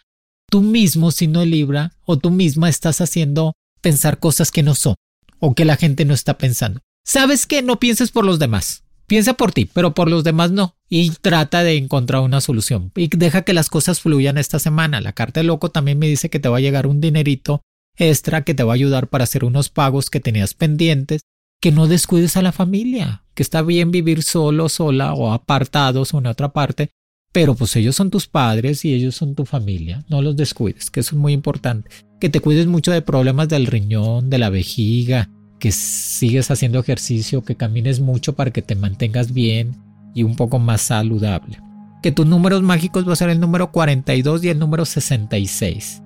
tú 0.50 0.62
mismo 0.62 1.12
si 1.12 1.28
no 1.28 1.46
libra 1.46 1.94
o 2.06 2.18
tú 2.18 2.32
misma 2.32 2.70
estás 2.70 3.02
haciendo 3.02 3.54
pensar 3.82 4.20
cosas 4.20 4.52
que 4.52 4.64
no 4.64 4.76
son 4.76 4.96
o 5.40 5.54
que 5.54 5.66
la 5.66 5.78
gente 5.78 6.06
no 6.06 6.14
está 6.14 6.38
pensando. 6.38 6.82
¿Sabes 7.06 7.46
qué? 7.46 7.62
No 7.62 7.80
pienses 7.80 8.12
por 8.12 8.26
los 8.26 8.40
demás. 8.40 8.84
Piensa 9.08 9.34
por 9.34 9.52
ti, 9.52 9.66
pero 9.66 9.96
por 9.96 10.10
los 10.10 10.24
demás 10.24 10.52
no. 10.52 10.76
Y 10.88 11.10
trata 11.10 11.64
de 11.64 11.78
encontrar 11.78 12.22
una 12.22 12.42
solución. 12.42 12.92
Y 12.96 13.08
deja 13.08 13.42
que 13.42 13.54
las 13.54 13.70
cosas 13.70 14.02
fluyan 14.02 14.38
esta 14.38 14.60
semana. 14.60 15.02
La 15.02 15.14
carta 15.14 15.40
de 15.40 15.46
loco 15.46 15.70
también 15.72 15.98
me 15.98 16.08
dice 16.08 16.30
que 16.30 16.40
te 16.40 16.50
va 16.50 16.58
a 16.58 16.62
llegar 16.62 16.86
un 16.86 17.02
dinerito 17.02 17.62
extra 18.00 18.44
que 18.44 18.56
te 18.56 18.64
va 18.64 18.74
a 18.74 18.76
ayudar 18.76 19.08
para 19.08 19.26
hacer 19.26 19.46
unos 19.46 19.70
pagos 19.70 20.10
que 20.10 20.20
tenías 20.20 20.54
pendientes 20.54 21.22
que 21.62 21.72
no 21.72 21.88
descuides 21.88 22.38
a 22.38 22.42
la 22.42 22.52
familia, 22.52 23.24
que 23.34 23.44
está 23.44 23.62
bien 23.62 23.92
vivir 23.92 24.24
solo, 24.24 24.70
sola 24.70 25.14
o 25.14 25.34
apartados 25.34 26.14
en 26.14 26.26
otra 26.26 26.54
parte, 26.54 26.90
pero 27.32 27.54
pues 27.54 27.76
ellos 27.76 27.96
son 27.96 28.10
tus 28.10 28.28
padres 28.28 28.86
y 28.86 28.94
ellos 28.94 29.16
son 29.16 29.36
tu 29.36 29.46
familia, 29.46 30.06
no 30.10 30.22
los 30.22 30.36
descuides, 30.36 30.90
que 30.90 31.02
eso 31.02 31.16
es 31.16 31.20
muy 31.20 31.34
importante. 31.34 31.90
Que 32.20 32.30
te 32.30 32.40
cuides 32.40 32.68
mucho 32.68 32.92
de 32.92 33.02
problemas 33.02 33.50
del 33.50 33.68
riñón, 33.68 34.30
de 34.30 34.40
la 34.40 34.50
vejiga, 34.50 35.30
que 35.60 35.72
sigues 35.72 36.50
haciendo 36.50 36.80
ejercicio, 36.80 37.44
que 37.44 37.56
camines 37.56 38.00
mucho 38.00 38.34
para 38.34 38.52
que 38.52 38.62
te 38.62 38.76
mantengas 38.76 39.34
bien 39.34 39.76
y 40.16 40.24
un 40.24 40.36
poco 40.36 40.60
más 40.60 40.82
saludable. 40.82 41.60
Que 42.02 42.14
tus 42.14 42.26
números 42.26 42.62
mágicos 42.62 43.08
va 43.08 43.14
a 43.14 43.18
ser 43.18 43.30
el 43.30 43.42
número 43.42 43.72
42 43.72 44.44
y 44.46 44.50
el 44.50 44.60
número 44.60 44.86
66. 44.86 46.02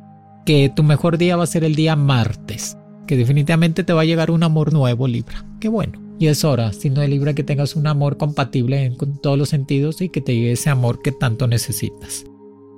Que 0.45 0.71
tu 0.75 0.83
mejor 0.83 1.17
día 1.17 1.35
va 1.35 1.43
a 1.43 1.47
ser 1.47 1.63
el 1.63 1.75
día 1.75 1.95
martes 1.95 2.77
que 3.07 3.17
definitivamente 3.17 3.83
te 3.83 3.93
va 3.93 4.01
a 4.01 4.05
llegar 4.05 4.31
un 4.31 4.43
amor 4.43 4.73
nuevo, 4.73 5.07
Libra. 5.07 5.45
Qué 5.59 5.67
bueno. 5.67 6.01
Y 6.19 6.27
es 6.27 6.43
hora, 6.43 6.71
signo 6.71 7.01
de 7.01 7.07
Libra, 7.07 7.33
que 7.33 7.43
tengas 7.43 7.75
un 7.75 7.87
amor 7.87 8.17
compatible 8.17 8.93
con 8.97 9.19
todos 9.19 9.37
los 9.37 9.49
sentidos 9.49 10.01
y 10.01 10.09
que 10.09 10.21
te 10.21 10.33
llegue 10.33 10.53
ese 10.53 10.69
amor 10.69 11.01
que 11.01 11.11
tanto 11.11 11.47
necesitas. 11.47 12.23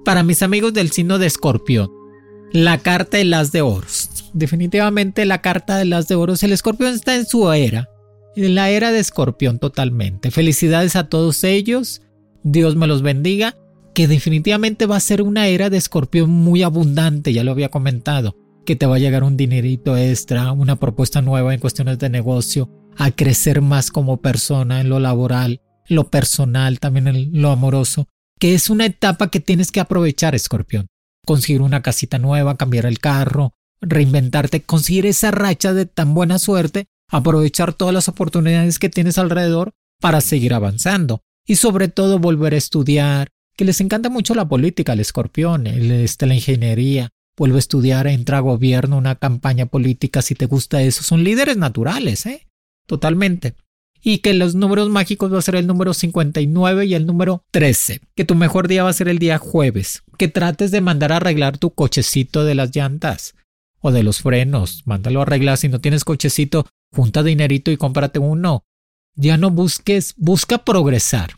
Para 0.04 0.24
mis 0.24 0.42
amigos 0.42 0.74
del 0.74 0.92
signo 0.92 1.20
de 1.20 1.28
Escorpión, 1.28 1.92
la 2.52 2.78
carta 2.78 3.18
de 3.18 3.26
las 3.26 3.52
de 3.52 3.62
oros. 3.62 4.32
Definitivamente 4.34 5.26
la 5.26 5.42
carta 5.42 5.78
de 5.78 5.86
las 5.86 6.08
de 6.08 6.16
oros. 6.16 6.42
El 6.44 6.54
escorpión 6.54 6.94
está 6.94 7.16
en 7.16 7.26
su 7.26 7.52
era. 7.52 7.90
En 8.36 8.56
la 8.56 8.70
era 8.70 8.92
de 8.92 9.00
escorpión 9.00 9.60
totalmente. 9.60 10.32
Felicidades 10.32 10.96
a 10.96 11.10
todos 11.10 11.44
ellos. 11.44 12.02
Dios 12.44 12.76
me 12.76 12.88
los 12.88 13.02
bendiga. 13.02 13.56
Que 13.96 14.08
definitivamente 14.08 14.86
va 14.86 14.98
a 14.98 15.00
ser 15.00 15.24
una 15.24 15.48
era 15.48 15.72
de 15.72 15.78
escorpión 15.78 16.30
muy 16.30 16.62
abundante, 16.62 17.34
ya 17.34 17.44
lo 17.44 17.52
había 17.52 17.70
comentado 17.70 18.36
que 18.66 18.76
te 18.76 18.86
va 18.86 18.96
a 18.96 19.00
llegar 19.00 19.24
un 19.24 19.38
dinerito 19.38 19.96
extra, 19.96 20.52
una 20.52 20.76
propuesta 20.76 21.22
nueva 21.22 21.54
en 21.54 21.60
cuestiones 21.60 22.00
de 22.00 22.10
negocio, 22.10 22.70
a 22.98 23.12
crecer 23.12 23.62
más 23.62 23.92
como 23.92 24.18
persona 24.18 24.82
en 24.82 24.90
lo 24.90 25.00
laboral, 25.00 25.62
lo 25.88 26.10
personal, 26.10 26.80
también 26.80 27.08
en 27.08 27.42
lo 27.42 27.52
amoroso, 27.52 28.08
que 28.40 28.56
es 28.56 28.70
una 28.70 28.86
etapa 28.86 29.30
que 29.30 29.40
tienes 29.40 29.72
que 29.72 29.80
aprovechar, 29.80 30.36
escorpión. 30.36 30.88
Conseguir 31.26 31.62
una 31.62 31.82
casita 31.82 32.18
nueva, 32.18 32.58
cambiar 32.58 32.86
el 32.86 33.00
carro, 33.00 33.54
reinventarte, 33.82 34.64
conseguir 34.64 35.06
esa 35.06 35.32
racha 35.32 35.74
de 35.74 35.86
tan 35.86 36.14
buena 36.14 36.40
suerte, 36.40 36.86
aprovechar 37.10 37.74
todas 37.74 37.94
las 37.94 38.10
oportunidades 38.10 38.80
que 38.80 38.90
tienes 38.90 39.18
alrededor 39.18 39.72
para 40.02 40.22
seguir 40.22 40.54
avanzando 40.54 41.22
y 41.46 41.56
sobre 41.58 41.88
todo 41.88 42.20
volver 42.20 42.54
a 42.54 42.58
estudiar, 42.58 43.30
que 43.56 43.66
les 43.66 43.82
encanta 43.82 44.10
mucho 44.10 44.36
la 44.36 44.48
política, 44.48 44.94
el 44.94 45.00
escorpión, 45.00 45.68
el, 45.68 45.92
este, 45.92 46.26
la 46.26 46.36
ingeniería, 46.36 47.10
vuelve 47.38 47.58
a 47.58 47.60
estudiar, 47.60 48.08
entra 48.08 48.38
a 48.38 48.42
gobierno, 48.42 48.98
una 48.98 49.16
campaña 49.16 49.66
política, 49.66 50.22
si 50.22 50.36
te 50.36 50.46
gusta 50.46 50.82
eso, 50.82 51.04
son 51.04 51.24
líderes 51.24 51.58
naturales, 51.58 52.26
¿eh? 52.26 52.48
Totalmente. 52.88 53.56
y 54.08 54.20
que 54.20 54.36
los 54.36 54.54
números 54.54 54.88
mágicos 54.90 55.34
va 55.34 55.40
a 55.40 55.42
ser 55.42 55.56
el 55.56 55.66
número 55.66 55.96
59 55.96 56.86
y 56.86 56.94
el 56.94 57.08
número 57.08 57.44
13, 57.50 58.02
que 58.16 58.24
tu 58.24 58.36
mejor 58.36 58.68
día 58.68 58.84
va 58.84 58.90
a 58.90 58.94
ser 58.94 59.08
el 59.08 59.18
día 59.18 59.40
jueves, 59.40 60.04
que 60.20 60.28
trates 60.28 60.70
de 60.70 60.80
mandar 60.80 61.12
a 61.12 61.16
arreglar 61.16 61.58
tu 61.58 61.72
cochecito 61.72 62.46
de 62.46 62.54
las 62.54 62.76
llantas 62.76 63.34
o 63.80 63.92
de 63.92 64.04
los 64.04 64.22
frenos, 64.22 64.84
mándalo 64.86 65.22
a 65.22 65.24
arreglar, 65.24 65.58
si 65.58 65.70
no 65.70 65.82
tienes 65.82 66.04
cochecito, 66.04 66.68
junta 66.94 67.24
dinerito 67.24 67.72
y 67.72 67.78
cómprate 67.78 68.20
uno. 68.20 68.64
Ya 69.16 69.38
no 69.38 69.50
busques, 69.50 70.14
busca 70.18 70.60
progresar. 70.60 71.32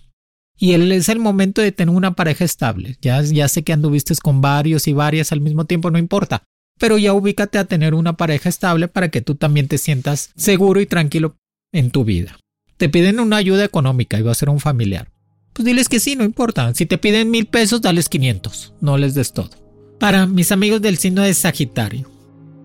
Y 0.58 0.74
él 0.74 0.92
es 0.92 1.10
el 1.10 1.20
momento 1.20 1.62
de 1.62 1.72
tener 1.72 1.96
una 1.96 2.16
pareja 2.16 2.44
estable. 2.44 2.98
Ya, 3.02 3.22
ya 3.22 3.48
sé 3.48 3.64
que 3.64 3.74
anduviste 3.74 4.16
con 4.16 4.42
varios 4.42 4.88
y 4.88 4.94
varias 4.94 5.32
al 5.32 5.42
mismo 5.42 5.66
tiempo, 5.66 5.92
no 5.92 6.00
importa. 6.00 6.44
Pero 6.80 6.98
ya 6.98 7.14
ubícate 7.14 7.58
a 7.58 7.66
tener 7.66 7.94
una 7.94 8.18
pareja 8.18 8.50
estable 8.50 8.88
para 8.88 9.10
que 9.10 9.22
tú 9.22 9.36
también 9.36 9.68
te 9.68 9.78
sientas 9.78 10.32
seguro 10.36 10.82
y 10.82 10.86
tranquilo 10.86 11.36
en 11.72 11.92
tu 11.92 12.04
vida 12.04 12.38
te 12.78 12.90
piden 12.90 13.20
una 13.20 13.38
ayuda 13.38 13.66
económica 13.66 14.18
y 14.18 14.22
va 14.22 14.32
a 14.32 14.36
ser 14.36 14.50
un 14.50 14.60
familiar. 14.60 15.10
Pues 15.54 15.66
diles 15.66 15.90
que 15.90 16.00
sí, 16.00 16.16
no 16.16 16.24
importa. 16.24 16.74
Si 16.76 16.86
te 16.86 17.00
piden 17.00 17.32
mil 17.32 17.48
pesos, 17.48 17.82
dales 17.82 18.10
500. 18.10 18.76
No 18.80 18.98
les 18.98 19.16
des 19.16 19.34
todo. 19.34 19.50
Para 20.00 20.28
mis 20.28 20.52
amigos 20.52 20.82
del 20.82 20.98
signo 20.98 21.24
de 21.24 21.34
Sagitario, 21.34 22.10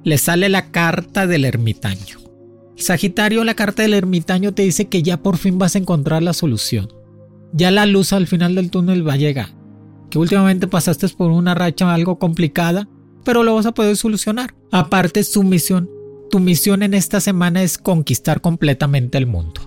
les 0.04 0.20
sale 0.20 0.50
la 0.50 0.70
carta 0.70 1.26
del 1.26 1.46
ermitaño. 1.46 2.18
Sagitario, 2.76 3.44
la 3.44 3.54
carta 3.54 3.82
del 3.82 3.94
ermitaño 3.94 4.52
te 4.52 4.62
dice 4.62 4.86
que 4.86 5.02
ya 5.02 5.16
por 5.16 5.38
fin 5.38 5.58
vas 5.58 5.74
a 5.74 5.78
encontrar 5.78 6.22
la 6.22 6.34
solución. 6.34 6.92
Ya 7.52 7.70
la 7.70 7.86
luz 7.86 8.12
al 8.12 8.26
final 8.26 8.54
del 8.54 8.70
túnel 8.70 9.06
va 9.06 9.14
a 9.14 9.18
llegar. 9.18 9.50
Que 10.10 10.18
últimamente 10.18 10.66
pasaste 10.66 11.08
por 11.08 11.30
una 11.30 11.54
racha 11.54 11.92
algo 11.92 12.18
complicada, 12.18 12.88
pero 13.24 13.42
lo 13.42 13.54
vas 13.54 13.66
a 13.66 13.72
poder 13.72 13.96
solucionar. 13.96 14.54
Aparte, 14.70 15.22
su 15.24 15.42
misión, 15.42 15.88
tu 16.30 16.40
misión 16.40 16.82
en 16.82 16.94
esta 16.94 17.20
semana 17.20 17.62
es 17.62 17.78
conquistar 17.78 18.40
completamente 18.40 19.18
el 19.18 19.26
mundo. 19.26 19.60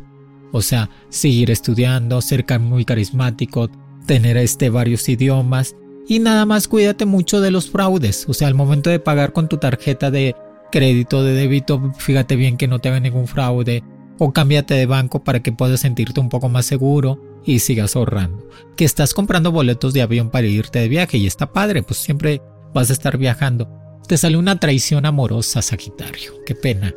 O 0.51 0.61
sea, 0.61 0.89
seguir 1.09 1.51
estudiando, 1.51 2.21
ser 2.21 2.45
muy 2.59 2.85
carismático, 2.85 3.69
tener 4.05 4.37
este 4.37 4.69
varios 4.69 5.07
idiomas 5.09 5.75
y 6.07 6.19
nada 6.19 6.45
más 6.45 6.67
cuídate 6.67 7.05
mucho 7.05 7.41
de 7.41 7.51
los 7.51 7.69
fraudes. 7.69 8.25
O 8.29 8.33
sea, 8.33 8.47
al 8.47 8.53
momento 8.55 8.89
de 8.89 8.99
pagar 8.99 9.33
con 9.33 9.49
tu 9.49 9.57
tarjeta 9.57 10.11
de 10.11 10.35
crédito, 10.71 11.23
de 11.23 11.33
débito, 11.33 11.93
fíjate 11.97 12.35
bien 12.35 12.57
que 12.57 12.67
no 12.67 12.79
te 12.79 12.89
haga 12.89 12.99
ningún 12.99 13.27
fraude 13.27 13.83
o 14.17 14.31
cámbiate 14.31 14.75
de 14.75 14.85
banco 14.85 15.23
para 15.23 15.41
que 15.41 15.51
puedas 15.51 15.81
sentirte 15.81 16.19
un 16.19 16.29
poco 16.29 16.49
más 16.49 16.65
seguro 16.65 17.34
y 17.45 17.59
sigas 17.59 17.95
ahorrando. 17.95 18.49
Que 18.75 18.85
estás 18.85 19.13
comprando 19.13 19.51
boletos 19.51 19.93
de 19.93 20.01
avión 20.01 20.29
para 20.29 20.47
irte 20.47 20.79
de 20.79 20.87
viaje 20.87 21.17
y 21.17 21.27
está 21.27 21.53
padre, 21.53 21.83
pues 21.83 21.99
siempre 21.99 22.41
vas 22.73 22.89
a 22.89 22.93
estar 22.93 23.17
viajando. 23.17 23.69
Te 24.07 24.17
sale 24.17 24.37
una 24.37 24.59
traición 24.59 25.05
amorosa, 25.05 25.61
Sagitario. 25.61 26.33
Qué 26.45 26.55
pena 26.55 26.93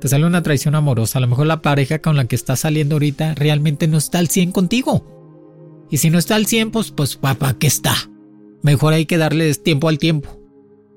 te 0.00 0.08
sale 0.08 0.26
una 0.26 0.42
traición 0.42 0.74
amorosa. 0.74 1.18
A 1.18 1.20
lo 1.20 1.28
mejor 1.28 1.46
la 1.46 1.62
pareja 1.62 2.00
con 2.00 2.16
la 2.16 2.24
que 2.24 2.34
estás 2.34 2.60
saliendo 2.60 2.96
ahorita 2.96 3.34
realmente 3.34 3.86
no 3.86 3.98
está 3.98 4.18
al 4.18 4.28
100 4.28 4.50
contigo. 4.50 5.86
Y 5.90 5.98
si 5.98 6.10
no 6.10 6.18
está 6.18 6.36
al 6.36 6.46
100, 6.46 6.70
pues, 6.70 6.90
pues 6.90 7.16
papá, 7.16 7.54
¿qué 7.58 7.66
está? 7.66 7.94
Mejor 8.62 8.94
hay 8.94 9.06
que 9.06 9.18
darle 9.18 9.54
tiempo 9.54 9.88
al 9.88 9.98
tiempo. 9.98 10.40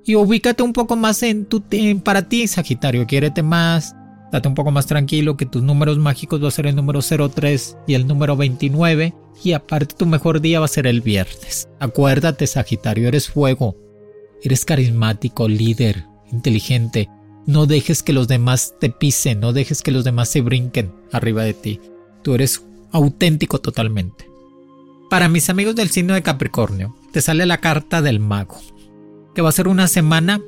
Y 0.06 0.16
ubícate 0.16 0.64
un 0.64 0.74
poco 0.74 0.96
más 0.96 1.22
en 1.24 1.46
tu 1.46 1.64
para 2.04 2.28
ti, 2.28 2.48
Sagitario. 2.48 3.06
Quiérete 3.06 3.44
más. 3.44 3.96
Date 4.34 4.48
un 4.48 4.56
poco 4.56 4.72
más 4.72 4.88
tranquilo 4.88 5.38
que 5.38 5.46
tus 5.46 5.62
números 5.62 6.00
mágicos 6.00 6.44
va 6.44 6.48
a 6.48 6.52
ser 6.52 6.66
el 6.66 6.76
número 6.76 7.02
03 7.04 7.78
y 7.86 7.94
el 7.94 8.08
número 8.08 8.36
29. 8.36 9.14
Y 9.44 9.52
aparte 9.52 9.94
tu 9.96 10.08
mejor 10.08 10.42
día 10.42 10.60
va 10.60 10.66
a 10.66 10.70
ser 10.70 10.88
el 10.88 11.02
viernes. 11.02 11.70
Acuérdate, 11.80 12.48
Sagitario, 12.48 13.08
eres 13.08 13.30
fuego. 13.30 13.78
Eres 14.42 14.66
carismático, 14.66 15.48
líder, 15.48 16.06
inteligente. 16.32 17.12
No 17.46 17.68
dejes 17.68 18.02
que 18.02 18.12
los 18.12 18.28
demás 18.28 18.74
te 18.80 18.90
pisen, 18.90 19.40
no 19.40 19.54
dejes 19.54 19.84
que 19.84 19.92
los 19.92 20.04
demás 20.04 20.30
se 20.30 20.42
brinquen 20.42 20.92
arriba 21.12 21.44
de 21.44 21.54
ti. 21.54 21.80
Tú 22.24 22.34
eres 22.34 22.66
auténtico 22.92 23.60
totalmente. 23.60 24.28
Para 25.12 25.30
mis 25.30 25.52
amigos 25.52 25.76
del 25.76 25.92
signo 25.92 26.16
de 26.16 26.24
Capricornio, 26.24 26.96
te 27.12 27.22
sale 27.22 27.46
la 27.46 27.60
carta 27.60 28.02
del 28.02 28.20
mago, 28.20 28.60
que 29.36 29.44
va 29.44 29.50
a 29.50 29.52
ser 29.52 29.68
una 29.68 29.88
semana 29.88 30.42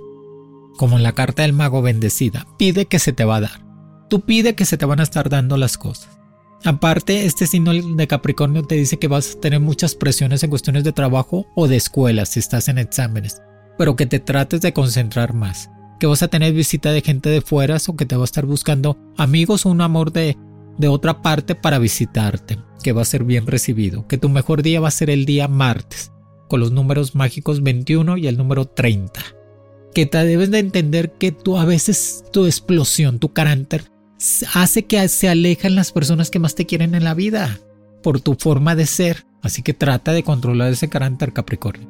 como 0.76 0.98
en 0.98 1.04
la 1.04 1.14
carta 1.14 1.44
del 1.44 1.54
mago 1.54 1.84
bendecida. 1.84 2.48
Pide 2.58 2.88
que 2.88 2.98
se 2.98 3.14
te 3.14 3.26
va 3.26 3.36
a 3.36 3.42
dar. 3.42 3.65
Tú 4.10 4.22
pide 4.22 4.56
que 4.56 4.66
se 4.66 4.78
te 4.78 4.86
van 4.86 5.00
a 5.00 5.04
estar 5.04 5.30
dando 5.30 5.58
las 5.58 5.78
cosas. 5.78 6.10
Aparte, 6.64 7.26
este 7.26 7.48
signo 7.48 7.74
de 7.74 8.08
Capricornio 8.08 8.64
te 8.64 8.76
dice 8.76 8.98
que 8.98 9.08
vas 9.08 9.36
a 9.36 9.40
tener 9.40 9.60
muchas 9.60 9.96
presiones 9.96 10.44
en 10.44 10.50
cuestiones 10.50 10.84
de 10.84 10.94
trabajo 10.94 11.46
o 11.56 11.68
de 11.68 11.76
escuela 11.76 12.26
si 12.26 12.40
estás 12.40 12.70
en 12.70 12.78
exámenes, 12.78 13.42
pero 13.78 13.96
que 13.96 14.06
te 14.06 14.20
trates 14.20 14.62
de 14.62 14.74
concentrar 14.74 15.34
más 15.34 15.70
que 16.00 16.08
vas 16.08 16.24
a 16.24 16.28
tener 16.28 16.54
visita 16.54 16.92
de 16.92 17.02
gente 17.02 17.30
de 17.30 17.42
fuera 17.42 17.78
o 17.88 17.96
que 17.96 18.06
te 18.06 18.16
va 18.16 18.24
a 18.24 18.26
estar 18.26 18.46
buscando 18.46 18.98
amigos 19.18 19.66
o 19.66 19.70
un 19.70 19.82
amor 19.82 20.12
de, 20.12 20.38
de 20.78 20.88
otra 20.88 21.22
parte 21.22 21.56
para 21.56 21.80
visitarte, 21.80 22.60
que 22.84 22.92
va 22.92 23.02
a 23.02 23.06
ser 23.06 23.24
bien 23.24 23.48
recibido, 23.48 24.08
que 24.08 24.18
tu 24.18 24.30
mejor 24.30 24.62
día 24.62 24.80
va 24.80 24.90
a 24.90 24.92
ser 24.92 25.10
el 25.10 25.26
día 25.26 25.48
martes, 25.48 26.12
con 26.48 26.60
los 26.60 26.72
números 26.72 27.16
mágicos 27.16 27.64
21 27.64 28.18
y 28.18 28.28
el 28.28 28.38
número 28.38 28.66
30. 28.66 29.22
Que 29.94 30.06
te 30.06 30.18
debes 30.26 30.52
de 30.52 30.60
entender 30.60 31.14
que 31.14 31.32
tú 31.32 31.58
a 31.58 31.66
veces 31.66 32.26
tu 32.32 32.46
explosión, 32.46 33.20
tu 33.20 33.32
carácter, 33.32 33.86
hace 34.54 34.86
que 34.86 35.08
se 35.08 35.30
alejan 35.30 35.76
las 35.76 35.92
personas 35.92 36.30
que 36.30 36.40
más 36.40 36.56
te 36.56 36.66
quieren 36.66 36.96
en 36.96 37.04
la 37.04 37.14
vida, 37.14 37.60
por 38.02 38.20
tu 38.22 38.36
forma 38.36 38.76
de 38.76 38.86
ser. 38.86 39.26
Así 39.42 39.62
que 39.62 39.74
trata 39.74 40.12
de 40.12 40.24
controlar 40.24 40.72
ese 40.72 40.90
carácter 40.90 41.34
Capricornio. 41.34 41.90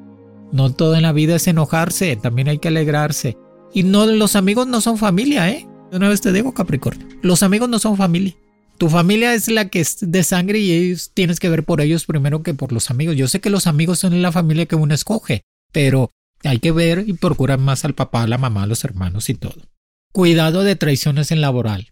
No 0.52 0.74
todo 0.74 0.96
en 0.96 1.04
la 1.04 1.12
vida 1.12 1.36
es 1.36 1.48
enojarse, 1.48 2.16
también 2.16 2.48
hay 2.48 2.60
que 2.60 2.68
alegrarse. 2.68 3.38
Y 3.74 3.84
no, 3.84 4.06
los 4.06 4.36
amigos 4.36 4.68
no 4.68 4.82
son 4.82 4.98
familia, 4.98 5.50
¿eh? 5.50 5.68
Una 5.92 6.10
vez 6.10 6.22
te 6.22 6.32
digo, 6.32 6.54
Capricornio. 6.54 7.08
Los 7.22 7.44
amigos 7.44 7.70
no 7.70 7.80
son 7.80 7.98
familia. 7.98 8.36
Tu 8.78 8.90
familia 8.90 9.34
es 9.34 9.48
la 9.48 9.70
que 9.70 9.80
es 9.80 9.98
de 10.02 10.24
sangre 10.24 10.60
y 10.60 10.96
tienes 11.14 11.40
que 11.40 11.50
ver 11.50 11.64
por 11.64 11.80
ellos 11.80 12.06
primero 12.06 12.44
que 12.44 12.54
por 12.54 12.74
los 12.74 12.90
amigos. 12.92 13.16
Yo 13.16 13.28
sé 13.28 13.40
que 13.40 13.50
los 13.50 13.68
amigos 13.68 14.00
son 14.00 14.22
la 14.22 14.32
familia 14.32 14.66
que 14.66 14.76
uno 14.76 14.94
escoge, 14.94 15.44
pero 15.72 16.12
hay 16.44 16.60
que 16.60 16.72
ver 16.72 17.06
y 17.08 17.14
procurar 17.14 17.60
más 17.60 17.86
al 17.86 17.96
papá, 17.96 18.28
la 18.28 18.38
mamá, 18.38 18.64
a 18.64 18.68
los 18.68 18.84
hermanos 18.84 19.30
y 19.30 19.36
todo. 19.36 19.62
Cuidado 20.12 20.64
de 20.64 20.76
traiciones 20.76 21.32
en 21.32 21.42
laboral. 21.42 21.90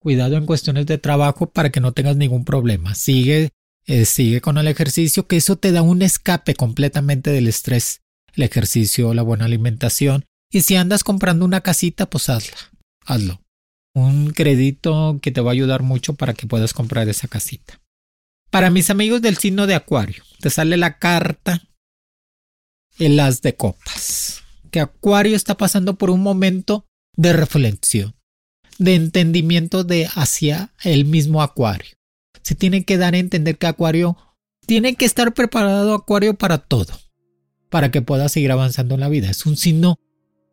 Cuidado 0.00 0.36
en 0.36 0.46
cuestiones 0.46 0.86
de 0.86 0.98
trabajo 0.98 1.50
para 1.50 1.70
que 1.70 1.80
no 1.80 1.92
tengas 1.92 2.16
ningún 2.16 2.44
problema. 2.44 2.94
Sigue, 2.94 3.50
eh, 3.86 4.04
sigue 4.04 4.40
con 4.40 4.58
el 4.58 4.68
ejercicio, 4.68 5.26
que 5.26 5.36
eso 5.36 5.56
te 5.56 5.72
da 5.72 5.82
un 5.82 6.02
escape 6.02 6.54
completamente 6.54 7.30
del 7.30 7.48
estrés. 7.48 8.02
El 8.34 8.44
ejercicio, 8.44 9.14
la 9.14 9.22
buena 9.22 9.46
alimentación 9.46 10.24
y 10.50 10.62
si 10.62 10.76
andas 10.76 11.04
comprando 11.04 11.44
una 11.44 11.60
casita, 11.60 12.08
pues 12.08 12.28
hazla, 12.28 12.56
hazlo. 13.04 13.40
Un 13.94 14.30
crédito 14.30 15.18
que 15.20 15.30
te 15.30 15.40
va 15.40 15.50
a 15.50 15.52
ayudar 15.52 15.82
mucho 15.82 16.14
para 16.14 16.34
que 16.34 16.46
puedas 16.46 16.72
comprar 16.72 17.08
esa 17.08 17.28
casita. 17.28 17.80
Para 18.50 18.70
mis 18.70 18.88
amigos 18.88 19.20
del 19.20 19.36
signo 19.36 19.66
de 19.66 19.74
Acuario, 19.74 20.22
te 20.40 20.48
sale 20.48 20.76
la 20.76 20.98
carta 20.98 21.62
el 22.98 23.20
as 23.20 23.42
de 23.42 23.56
copas. 23.56 24.42
Que 24.70 24.80
Acuario 24.80 25.36
está 25.36 25.56
pasando 25.56 25.96
por 25.96 26.10
un 26.10 26.22
momento 26.22 26.86
de 27.14 27.32
reflexión, 27.32 28.14
de 28.78 28.94
entendimiento 28.94 29.84
de 29.84 30.08
hacia 30.14 30.72
el 30.82 31.04
mismo 31.04 31.42
Acuario. 31.42 31.96
Se 32.42 32.54
tiene 32.54 32.84
que 32.84 32.96
dar 32.96 33.14
a 33.14 33.18
entender 33.18 33.58
que 33.58 33.66
Acuario 33.66 34.16
tiene 34.66 34.94
que 34.94 35.04
estar 35.04 35.34
preparado 35.34 35.94
Acuario 35.94 36.34
para 36.34 36.58
todo, 36.58 36.94
para 37.70 37.90
que 37.90 38.02
pueda 38.02 38.28
seguir 38.28 38.52
avanzando 38.52 38.94
en 38.94 39.00
la 39.00 39.08
vida. 39.08 39.30
Es 39.30 39.46
un 39.46 39.56
signo 39.56 39.98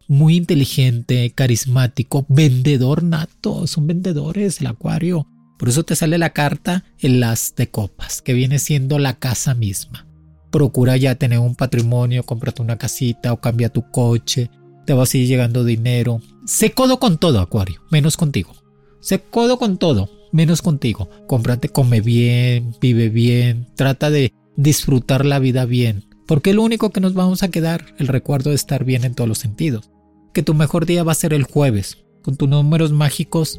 muy 0.08 0.36
inteligente, 0.36 1.32
carismático, 1.34 2.26
vendedor 2.30 3.04
nato, 3.04 3.68
son 3.68 3.88
vendedores 3.88 4.62
el 4.62 4.68
acuario. 4.68 5.28
Por 5.58 5.70
eso 5.70 5.84
te 5.84 5.96
sale 5.96 6.18
la 6.18 6.32
carta 6.32 6.84
el 7.00 7.24
as 7.24 7.54
de 7.56 7.70
copas, 7.70 8.22
que 8.22 8.34
viene 8.34 8.60
siendo 8.60 9.00
la 9.00 9.18
casa 9.18 9.54
misma. 9.54 10.08
Procura 10.52 10.98
ya 10.98 11.16
tener 11.16 11.40
un 11.40 11.56
patrimonio, 11.56 12.24
cómprate 12.24 12.62
una 12.62 12.78
casita 12.78 13.34
o 13.34 13.42
cambia 13.42 13.70
tu 13.70 13.90
coche, 13.90 14.50
te 14.86 14.94
va 14.94 15.04
a 15.04 15.08
seguir 15.08 15.28
llegando 15.28 15.64
dinero. 15.64 16.22
Sé 16.46 16.72
codo 16.72 17.00
con 17.00 17.18
todo, 17.18 17.40
acuario, 17.40 17.82
menos 17.92 18.18
contigo. 18.18 18.56
Sé 19.02 19.20
codo 19.22 19.58
con 19.58 19.78
todo, 19.78 20.10
menos 20.32 20.62
contigo. 20.62 21.10
Cómprate, 21.28 21.70
come 21.70 22.02
bien, 22.02 22.76
vive 22.80 23.10
bien, 23.10 23.68
trata 23.76 24.10
de 24.10 24.34
disfrutar 24.56 25.26
la 25.26 25.40
vida 25.40 25.66
bien, 25.66 26.06
porque 26.28 26.54
lo 26.54 26.64
único 26.64 26.92
que 26.92 27.02
nos 27.02 27.14
vamos 27.14 27.44
a 27.44 27.50
quedar, 27.50 27.94
el 27.98 28.08
recuerdo 28.08 28.52
de 28.52 28.56
estar 28.56 28.86
bien 28.86 29.04
en 29.04 29.16
todos 29.16 29.28
los 29.28 29.40
sentidos 29.40 29.90
que 30.36 30.44
tu 30.44 30.54
mejor 30.54 30.86
día 30.86 31.02
va 31.04 31.14
a 31.14 31.16
ser 31.16 31.34
el 31.34 31.44
jueves, 31.44 32.04
con 32.22 32.36
tus 32.36 32.50
números 32.50 32.92
mágicos 32.92 33.58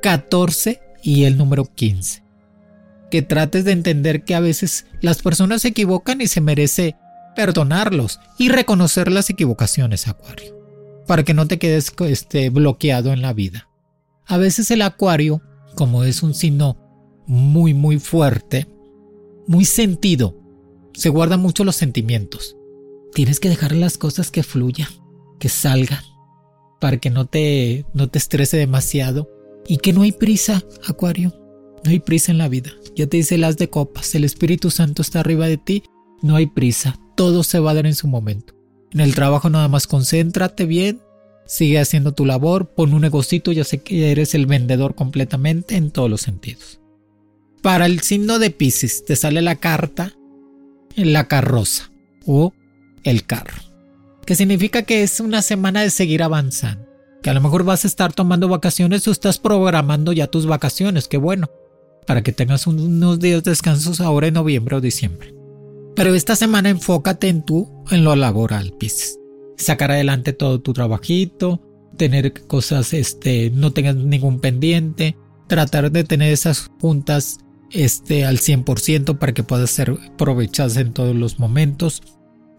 14 0.00 0.80
y 1.02 1.24
el 1.24 1.36
número 1.36 1.66
15. 1.66 2.24
Que 3.10 3.20
trates 3.20 3.66
de 3.66 3.72
entender 3.72 4.24
que 4.24 4.34
a 4.34 4.40
veces 4.40 4.86
las 5.02 5.20
personas 5.20 5.60
se 5.62 5.68
equivocan 5.68 6.22
y 6.22 6.26
se 6.26 6.40
merece 6.40 6.96
perdonarlos 7.36 8.20
y 8.38 8.48
reconocer 8.48 9.10
las 9.10 9.30
equivocaciones, 9.30 10.08
Acuario, 10.08 10.56
para 11.06 11.24
que 11.24 11.34
no 11.34 11.46
te 11.46 11.58
quedes 11.58 11.92
este, 12.00 12.50
bloqueado 12.50 13.12
en 13.12 13.22
la 13.22 13.32
vida. 13.32 13.68
A 14.26 14.36
veces 14.36 14.70
el 14.70 14.82
Acuario, 14.82 15.42
como 15.74 16.04
es 16.04 16.22
un 16.22 16.34
signo 16.34 16.76
muy, 17.26 17.74
muy 17.74 17.98
fuerte, 17.98 18.66
muy 19.46 19.64
sentido, 19.64 20.36
se 20.94 21.08
guarda 21.08 21.36
mucho 21.36 21.64
los 21.64 21.76
sentimientos. 21.76 22.56
Tienes 23.14 23.40
que 23.40 23.48
dejar 23.48 23.72
las 23.72 23.96
cosas 23.98 24.30
que 24.30 24.42
fluyan 24.42 24.88
que 25.38 25.48
salga 25.48 26.04
para 26.80 26.98
que 26.98 27.10
no 27.10 27.26
te, 27.26 27.84
no 27.94 28.08
te 28.08 28.18
estrese 28.18 28.56
demasiado 28.56 29.30
y 29.66 29.78
que 29.78 29.92
no 29.92 30.02
hay 30.02 30.12
prisa, 30.12 30.62
Acuario. 30.86 31.34
No 31.84 31.90
hay 31.90 32.00
prisa 32.00 32.32
en 32.32 32.38
la 32.38 32.48
vida. 32.48 32.72
Ya 32.96 33.06
te 33.06 33.18
dice 33.18 33.38
las 33.38 33.56
de 33.56 33.70
copas. 33.70 34.14
El 34.14 34.24
Espíritu 34.24 34.70
Santo 34.70 35.02
está 35.02 35.20
arriba 35.20 35.46
de 35.46 35.58
ti. 35.58 35.84
No 36.22 36.34
hay 36.34 36.46
prisa. 36.46 36.98
Todo 37.18 37.42
se 37.42 37.58
va 37.58 37.72
a 37.72 37.74
dar 37.74 37.86
en 37.86 37.96
su 37.96 38.06
momento. 38.06 38.54
En 38.92 39.00
el 39.00 39.16
trabajo 39.16 39.50
nada 39.50 39.66
más 39.66 39.88
concéntrate 39.88 40.66
bien. 40.66 41.02
Sigue 41.46 41.80
haciendo 41.80 42.12
tu 42.12 42.24
labor. 42.24 42.68
Pon 42.68 42.94
un 42.94 43.00
negocito. 43.02 43.50
Ya 43.50 43.64
sé 43.64 43.82
que 43.82 44.12
eres 44.12 44.36
el 44.36 44.46
vendedor 44.46 44.94
completamente 44.94 45.74
en 45.74 45.90
todos 45.90 46.08
los 46.08 46.20
sentidos. 46.20 46.80
Para 47.60 47.86
el 47.86 48.02
signo 48.02 48.38
de 48.38 48.50
Pisces 48.50 49.04
te 49.04 49.16
sale 49.16 49.42
la 49.42 49.56
carta 49.56 50.14
la 50.94 51.26
carroza 51.26 51.90
o 52.24 52.52
el 53.02 53.26
carro. 53.26 53.62
Que 54.24 54.36
significa 54.36 54.82
que 54.82 55.02
es 55.02 55.18
una 55.18 55.42
semana 55.42 55.82
de 55.82 55.90
seguir 55.90 56.22
avanzando. 56.22 56.86
Que 57.20 57.30
a 57.30 57.34
lo 57.34 57.40
mejor 57.40 57.64
vas 57.64 57.84
a 57.84 57.88
estar 57.88 58.12
tomando 58.12 58.46
vacaciones 58.46 59.08
o 59.08 59.10
estás 59.10 59.38
programando 59.38 60.12
ya 60.12 60.28
tus 60.28 60.46
vacaciones. 60.46 61.08
Qué 61.08 61.16
bueno 61.16 61.50
para 62.06 62.22
que 62.22 62.32
tengas 62.32 62.68
unos 62.68 63.18
días 63.18 63.42
de 63.42 63.50
descansos 63.50 64.00
ahora 64.00 64.28
en 64.28 64.34
noviembre 64.34 64.76
o 64.76 64.80
diciembre. 64.80 65.37
Pero 65.98 66.14
esta 66.14 66.36
semana 66.36 66.68
enfócate 66.68 67.26
en 67.26 67.42
tú, 67.42 67.68
en 67.90 68.04
lo 68.04 68.14
laboral, 68.14 68.72
Pisces. 68.78 69.18
Sacar 69.56 69.90
adelante 69.90 70.32
todo 70.32 70.60
tu 70.60 70.72
trabajito, 70.72 71.60
tener 71.96 72.46
cosas, 72.46 72.94
este, 72.94 73.50
no 73.50 73.72
tengas 73.72 73.96
ningún 73.96 74.38
pendiente, 74.38 75.16
tratar 75.48 75.90
de 75.90 76.04
tener 76.04 76.32
esas 76.32 76.70
juntas 76.80 77.40
este, 77.72 78.24
al 78.24 78.38
100% 78.38 79.18
para 79.18 79.34
que 79.34 79.42
puedas 79.42 79.70
ser 79.70 79.90
aprovechadas 79.90 80.76
en 80.76 80.92
todos 80.92 81.16
los 81.16 81.40
momentos. 81.40 82.00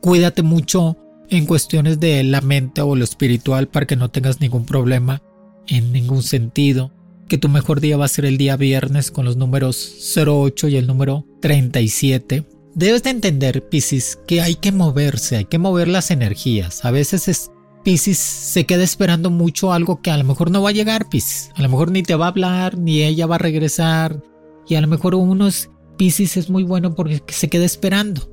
Cuídate 0.02 0.43
mucho 0.43 0.97
en 1.30 1.45
cuestiones 1.45 2.02
de 2.02 2.21
la 2.25 2.41
mente 2.41 2.82
o 2.82 2.93
lo 2.93 3.06
espiritual 3.06 3.69
para 3.69 3.88
que 3.88 3.95
no 3.95 4.12
tengas 4.12 4.41
ningún 4.41 4.65
problema 4.65 5.23
en 5.65 5.93
ningún 5.93 6.23
sentido 6.23 6.91
que 7.30 7.38
tu 7.38 7.47
mejor 7.47 7.80
día 7.80 7.95
va 7.95 8.04
a 8.04 8.10
ser 8.10 8.25
el 8.25 8.38
día 8.38 8.58
viernes 8.58 9.12
con 9.12 9.23
los 9.23 9.38
números 9.38 10.13
08 10.17 10.67
y 10.67 10.75
el 10.75 10.88
número 10.88 11.25
37. 11.41 12.59
Debes 12.75 13.03
de 13.03 13.10
entender, 13.10 13.67
Piscis, 13.67 14.19
que 14.27 14.41
hay 14.41 14.55
que 14.55 14.71
moverse, 14.71 15.38
hay 15.38 15.45
que 15.45 15.58
mover 15.58 15.88
las 15.88 16.12
energías. 16.12 16.86
A 16.86 16.91
veces 16.91 17.27
es, 17.27 17.51
Piscis 17.84 18.19
se 18.19 18.65
queda 18.65 18.84
esperando 18.84 19.32
mucho 19.32 19.73
algo 19.73 20.01
que 20.01 20.12
a 20.12 20.17
lo 20.17 20.23
mejor 20.23 20.51
no 20.51 20.62
va 20.62 20.69
a 20.69 20.73
llegar, 20.73 21.10
Piscis. 21.10 21.51
A 21.55 21.63
lo 21.63 21.69
mejor 21.69 21.91
ni 21.91 22.03
te 22.03 22.15
va 22.15 22.25
a 22.25 22.29
hablar, 22.29 22.77
ni 22.77 23.03
ella 23.03 23.25
va 23.25 23.36
a 23.36 23.39
regresar. 23.39 24.21
Y 24.67 24.75
a 24.75 24.82
lo 24.82 24.88
mejor 24.88 25.15
uno 25.15 25.47
es, 25.47 25.71
Piscis 25.97 26.38
es 26.38 26.49
muy 26.49 26.63
bueno 26.63 26.93
porque 26.93 27.21
se 27.29 27.49
queda 27.49 27.65
esperando. 27.65 28.32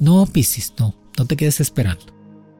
No, 0.00 0.26
Piscis, 0.26 0.74
no, 0.78 0.94
no 1.16 1.24
te 1.24 1.36
quedes 1.36 1.60
esperando. 1.60 2.04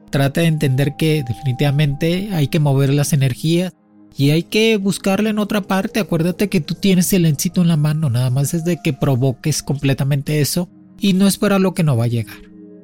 Trata 0.09 0.41
de 0.41 0.47
entender 0.47 0.95
que 0.97 1.23
definitivamente 1.27 2.29
hay 2.31 2.47
que 2.47 2.61
mover 2.61 2.93
las 2.93 3.11
energías 3.11 3.73
y 4.15 4.29
hay 4.29 4.43
que 4.43 4.77
buscarla 4.77 5.29
en 5.29 5.39
otra 5.39 5.61
parte. 5.61 5.99
Acuérdate 5.99 6.47
que 6.47 6.61
tú 6.61 6.73
tienes 6.73 7.11
el 7.11 7.25
éxito 7.25 7.61
en 7.61 7.67
la 7.67 7.77
mano, 7.77 8.09
nada 8.09 8.29
más 8.29 8.53
es 8.53 8.63
de 8.63 8.79
que 8.81 8.93
provoques 8.93 9.61
completamente 9.61 10.39
eso 10.39 10.69
y 10.99 11.13
no 11.13 11.27
esperar 11.27 11.61
lo 11.61 11.73
que 11.73 11.83
no 11.83 11.97
va 11.97 12.05
a 12.05 12.07
llegar. 12.07 12.37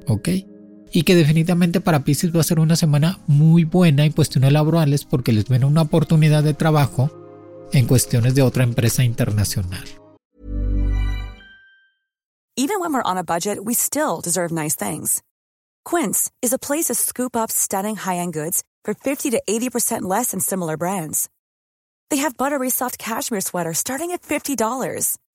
¿Ok? 0.07 0.29
Y 0.91 1.03
que 1.03 1.15
definitivamente 1.15 1.81
para 1.81 2.03
Pisces 2.03 2.35
va 2.35 2.41
a 2.41 2.43
ser 2.43 2.59
una 2.59 2.75
semana 2.75 3.19
muy 3.27 3.63
buena 3.63 4.05
en 4.05 4.11
cuestiones 4.11 4.51
laborales 4.51 5.05
porque 5.05 5.33
les 5.33 5.47
viene 5.47 5.65
una 5.65 5.81
oportunidad 5.81 6.43
de 6.43 6.53
trabajo 6.53 7.09
en 7.71 7.87
cuestiones 7.87 8.35
de 8.35 8.43
otra 8.43 8.63
empresa 8.63 9.03
internacional. 9.03 9.83
Even 12.55 12.79
when 12.79 12.93
we're 12.93 13.01
on 13.01 13.17
a 13.17 13.23
budget, 13.23 13.57
we 13.63 13.73
still 13.73 14.21
deserve 14.21 14.51
nice 14.51 14.75
things. 14.75 15.23
Quince 15.83 16.29
is 16.41 16.53
a 16.53 16.59
place 16.59 16.85
to 16.85 16.93
scoop 16.93 17.35
up 17.35 17.49
stunning 17.51 17.95
high-end 17.95 18.31
goods 18.33 18.63
for 18.85 18.93
50 18.93 19.31
to 19.31 19.41
80% 19.49 20.03
less 20.03 20.31
than 20.31 20.39
similar 20.39 20.77
brands. 20.77 21.29
They 22.11 22.17
have 22.17 22.37
buttery 22.37 22.69
soft 22.69 22.99
cashmere 22.99 23.41
sweaters 23.41 23.79
starting 23.79 24.11
at 24.11 24.21
$50, 24.21 25.17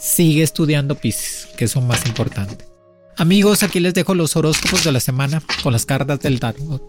Sigue 0.00 0.42
estudiando 0.42 0.94
Pisces, 0.94 1.48
que 1.58 1.66
es 1.66 1.74
lo 1.74 1.82
más 1.82 2.06
importante. 2.06 2.64
Amigos, 3.18 3.62
aquí 3.62 3.80
les 3.80 3.92
dejo 3.92 4.14
los 4.14 4.34
horóscopos 4.34 4.82
de 4.82 4.92
la 4.92 5.00
semana 5.00 5.42
con 5.62 5.74
las 5.74 5.84
cartas 5.84 6.20
del 6.20 6.40
tarot. 6.40 6.82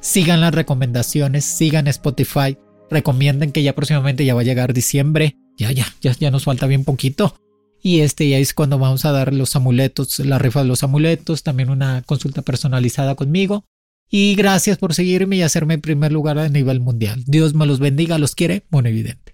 Sigan 0.00 0.40
las 0.40 0.54
recomendaciones, 0.54 1.44
sigan 1.44 1.88
Spotify, 1.88 2.56
recomienden 2.90 3.52
que 3.52 3.62
ya 3.62 3.74
próximamente 3.74 4.24
ya 4.24 4.34
va 4.34 4.40
a 4.40 4.44
llegar 4.44 4.72
diciembre. 4.72 5.36
Ya, 5.58 5.72
ya, 5.72 5.86
ya, 6.00 6.12
ya 6.12 6.30
nos 6.30 6.44
falta 6.44 6.66
bien 6.66 6.84
poquito. 6.84 7.36
Y 7.82 8.00
este 8.00 8.30
ya 8.30 8.38
es 8.38 8.54
cuando 8.54 8.78
vamos 8.78 9.04
a 9.04 9.12
dar 9.12 9.34
los 9.34 9.54
amuletos, 9.56 10.18
la 10.20 10.38
rifa 10.38 10.62
de 10.62 10.68
los 10.68 10.82
amuletos, 10.82 11.42
también 11.42 11.68
una 11.68 12.02
consulta 12.06 12.40
personalizada 12.40 13.14
conmigo. 13.14 13.66
Y 14.10 14.36
gracias 14.36 14.78
por 14.78 14.94
seguirme 14.94 15.36
y 15.36 15.42
hacerme 15.42 15.76
primer 15.76 16.12
lugar 16.12 16.38
a 16.38 16.48
nivel 16.48 16.80
mundial. 16.80 17.22
Dios 17.26 17.52
me 17.52 17.66
los 17.66 17.78
bendiga, 17.78 18.16
los 18.16 18.34
quiere, 18.34 18.64
Monividente. 18.70 19.33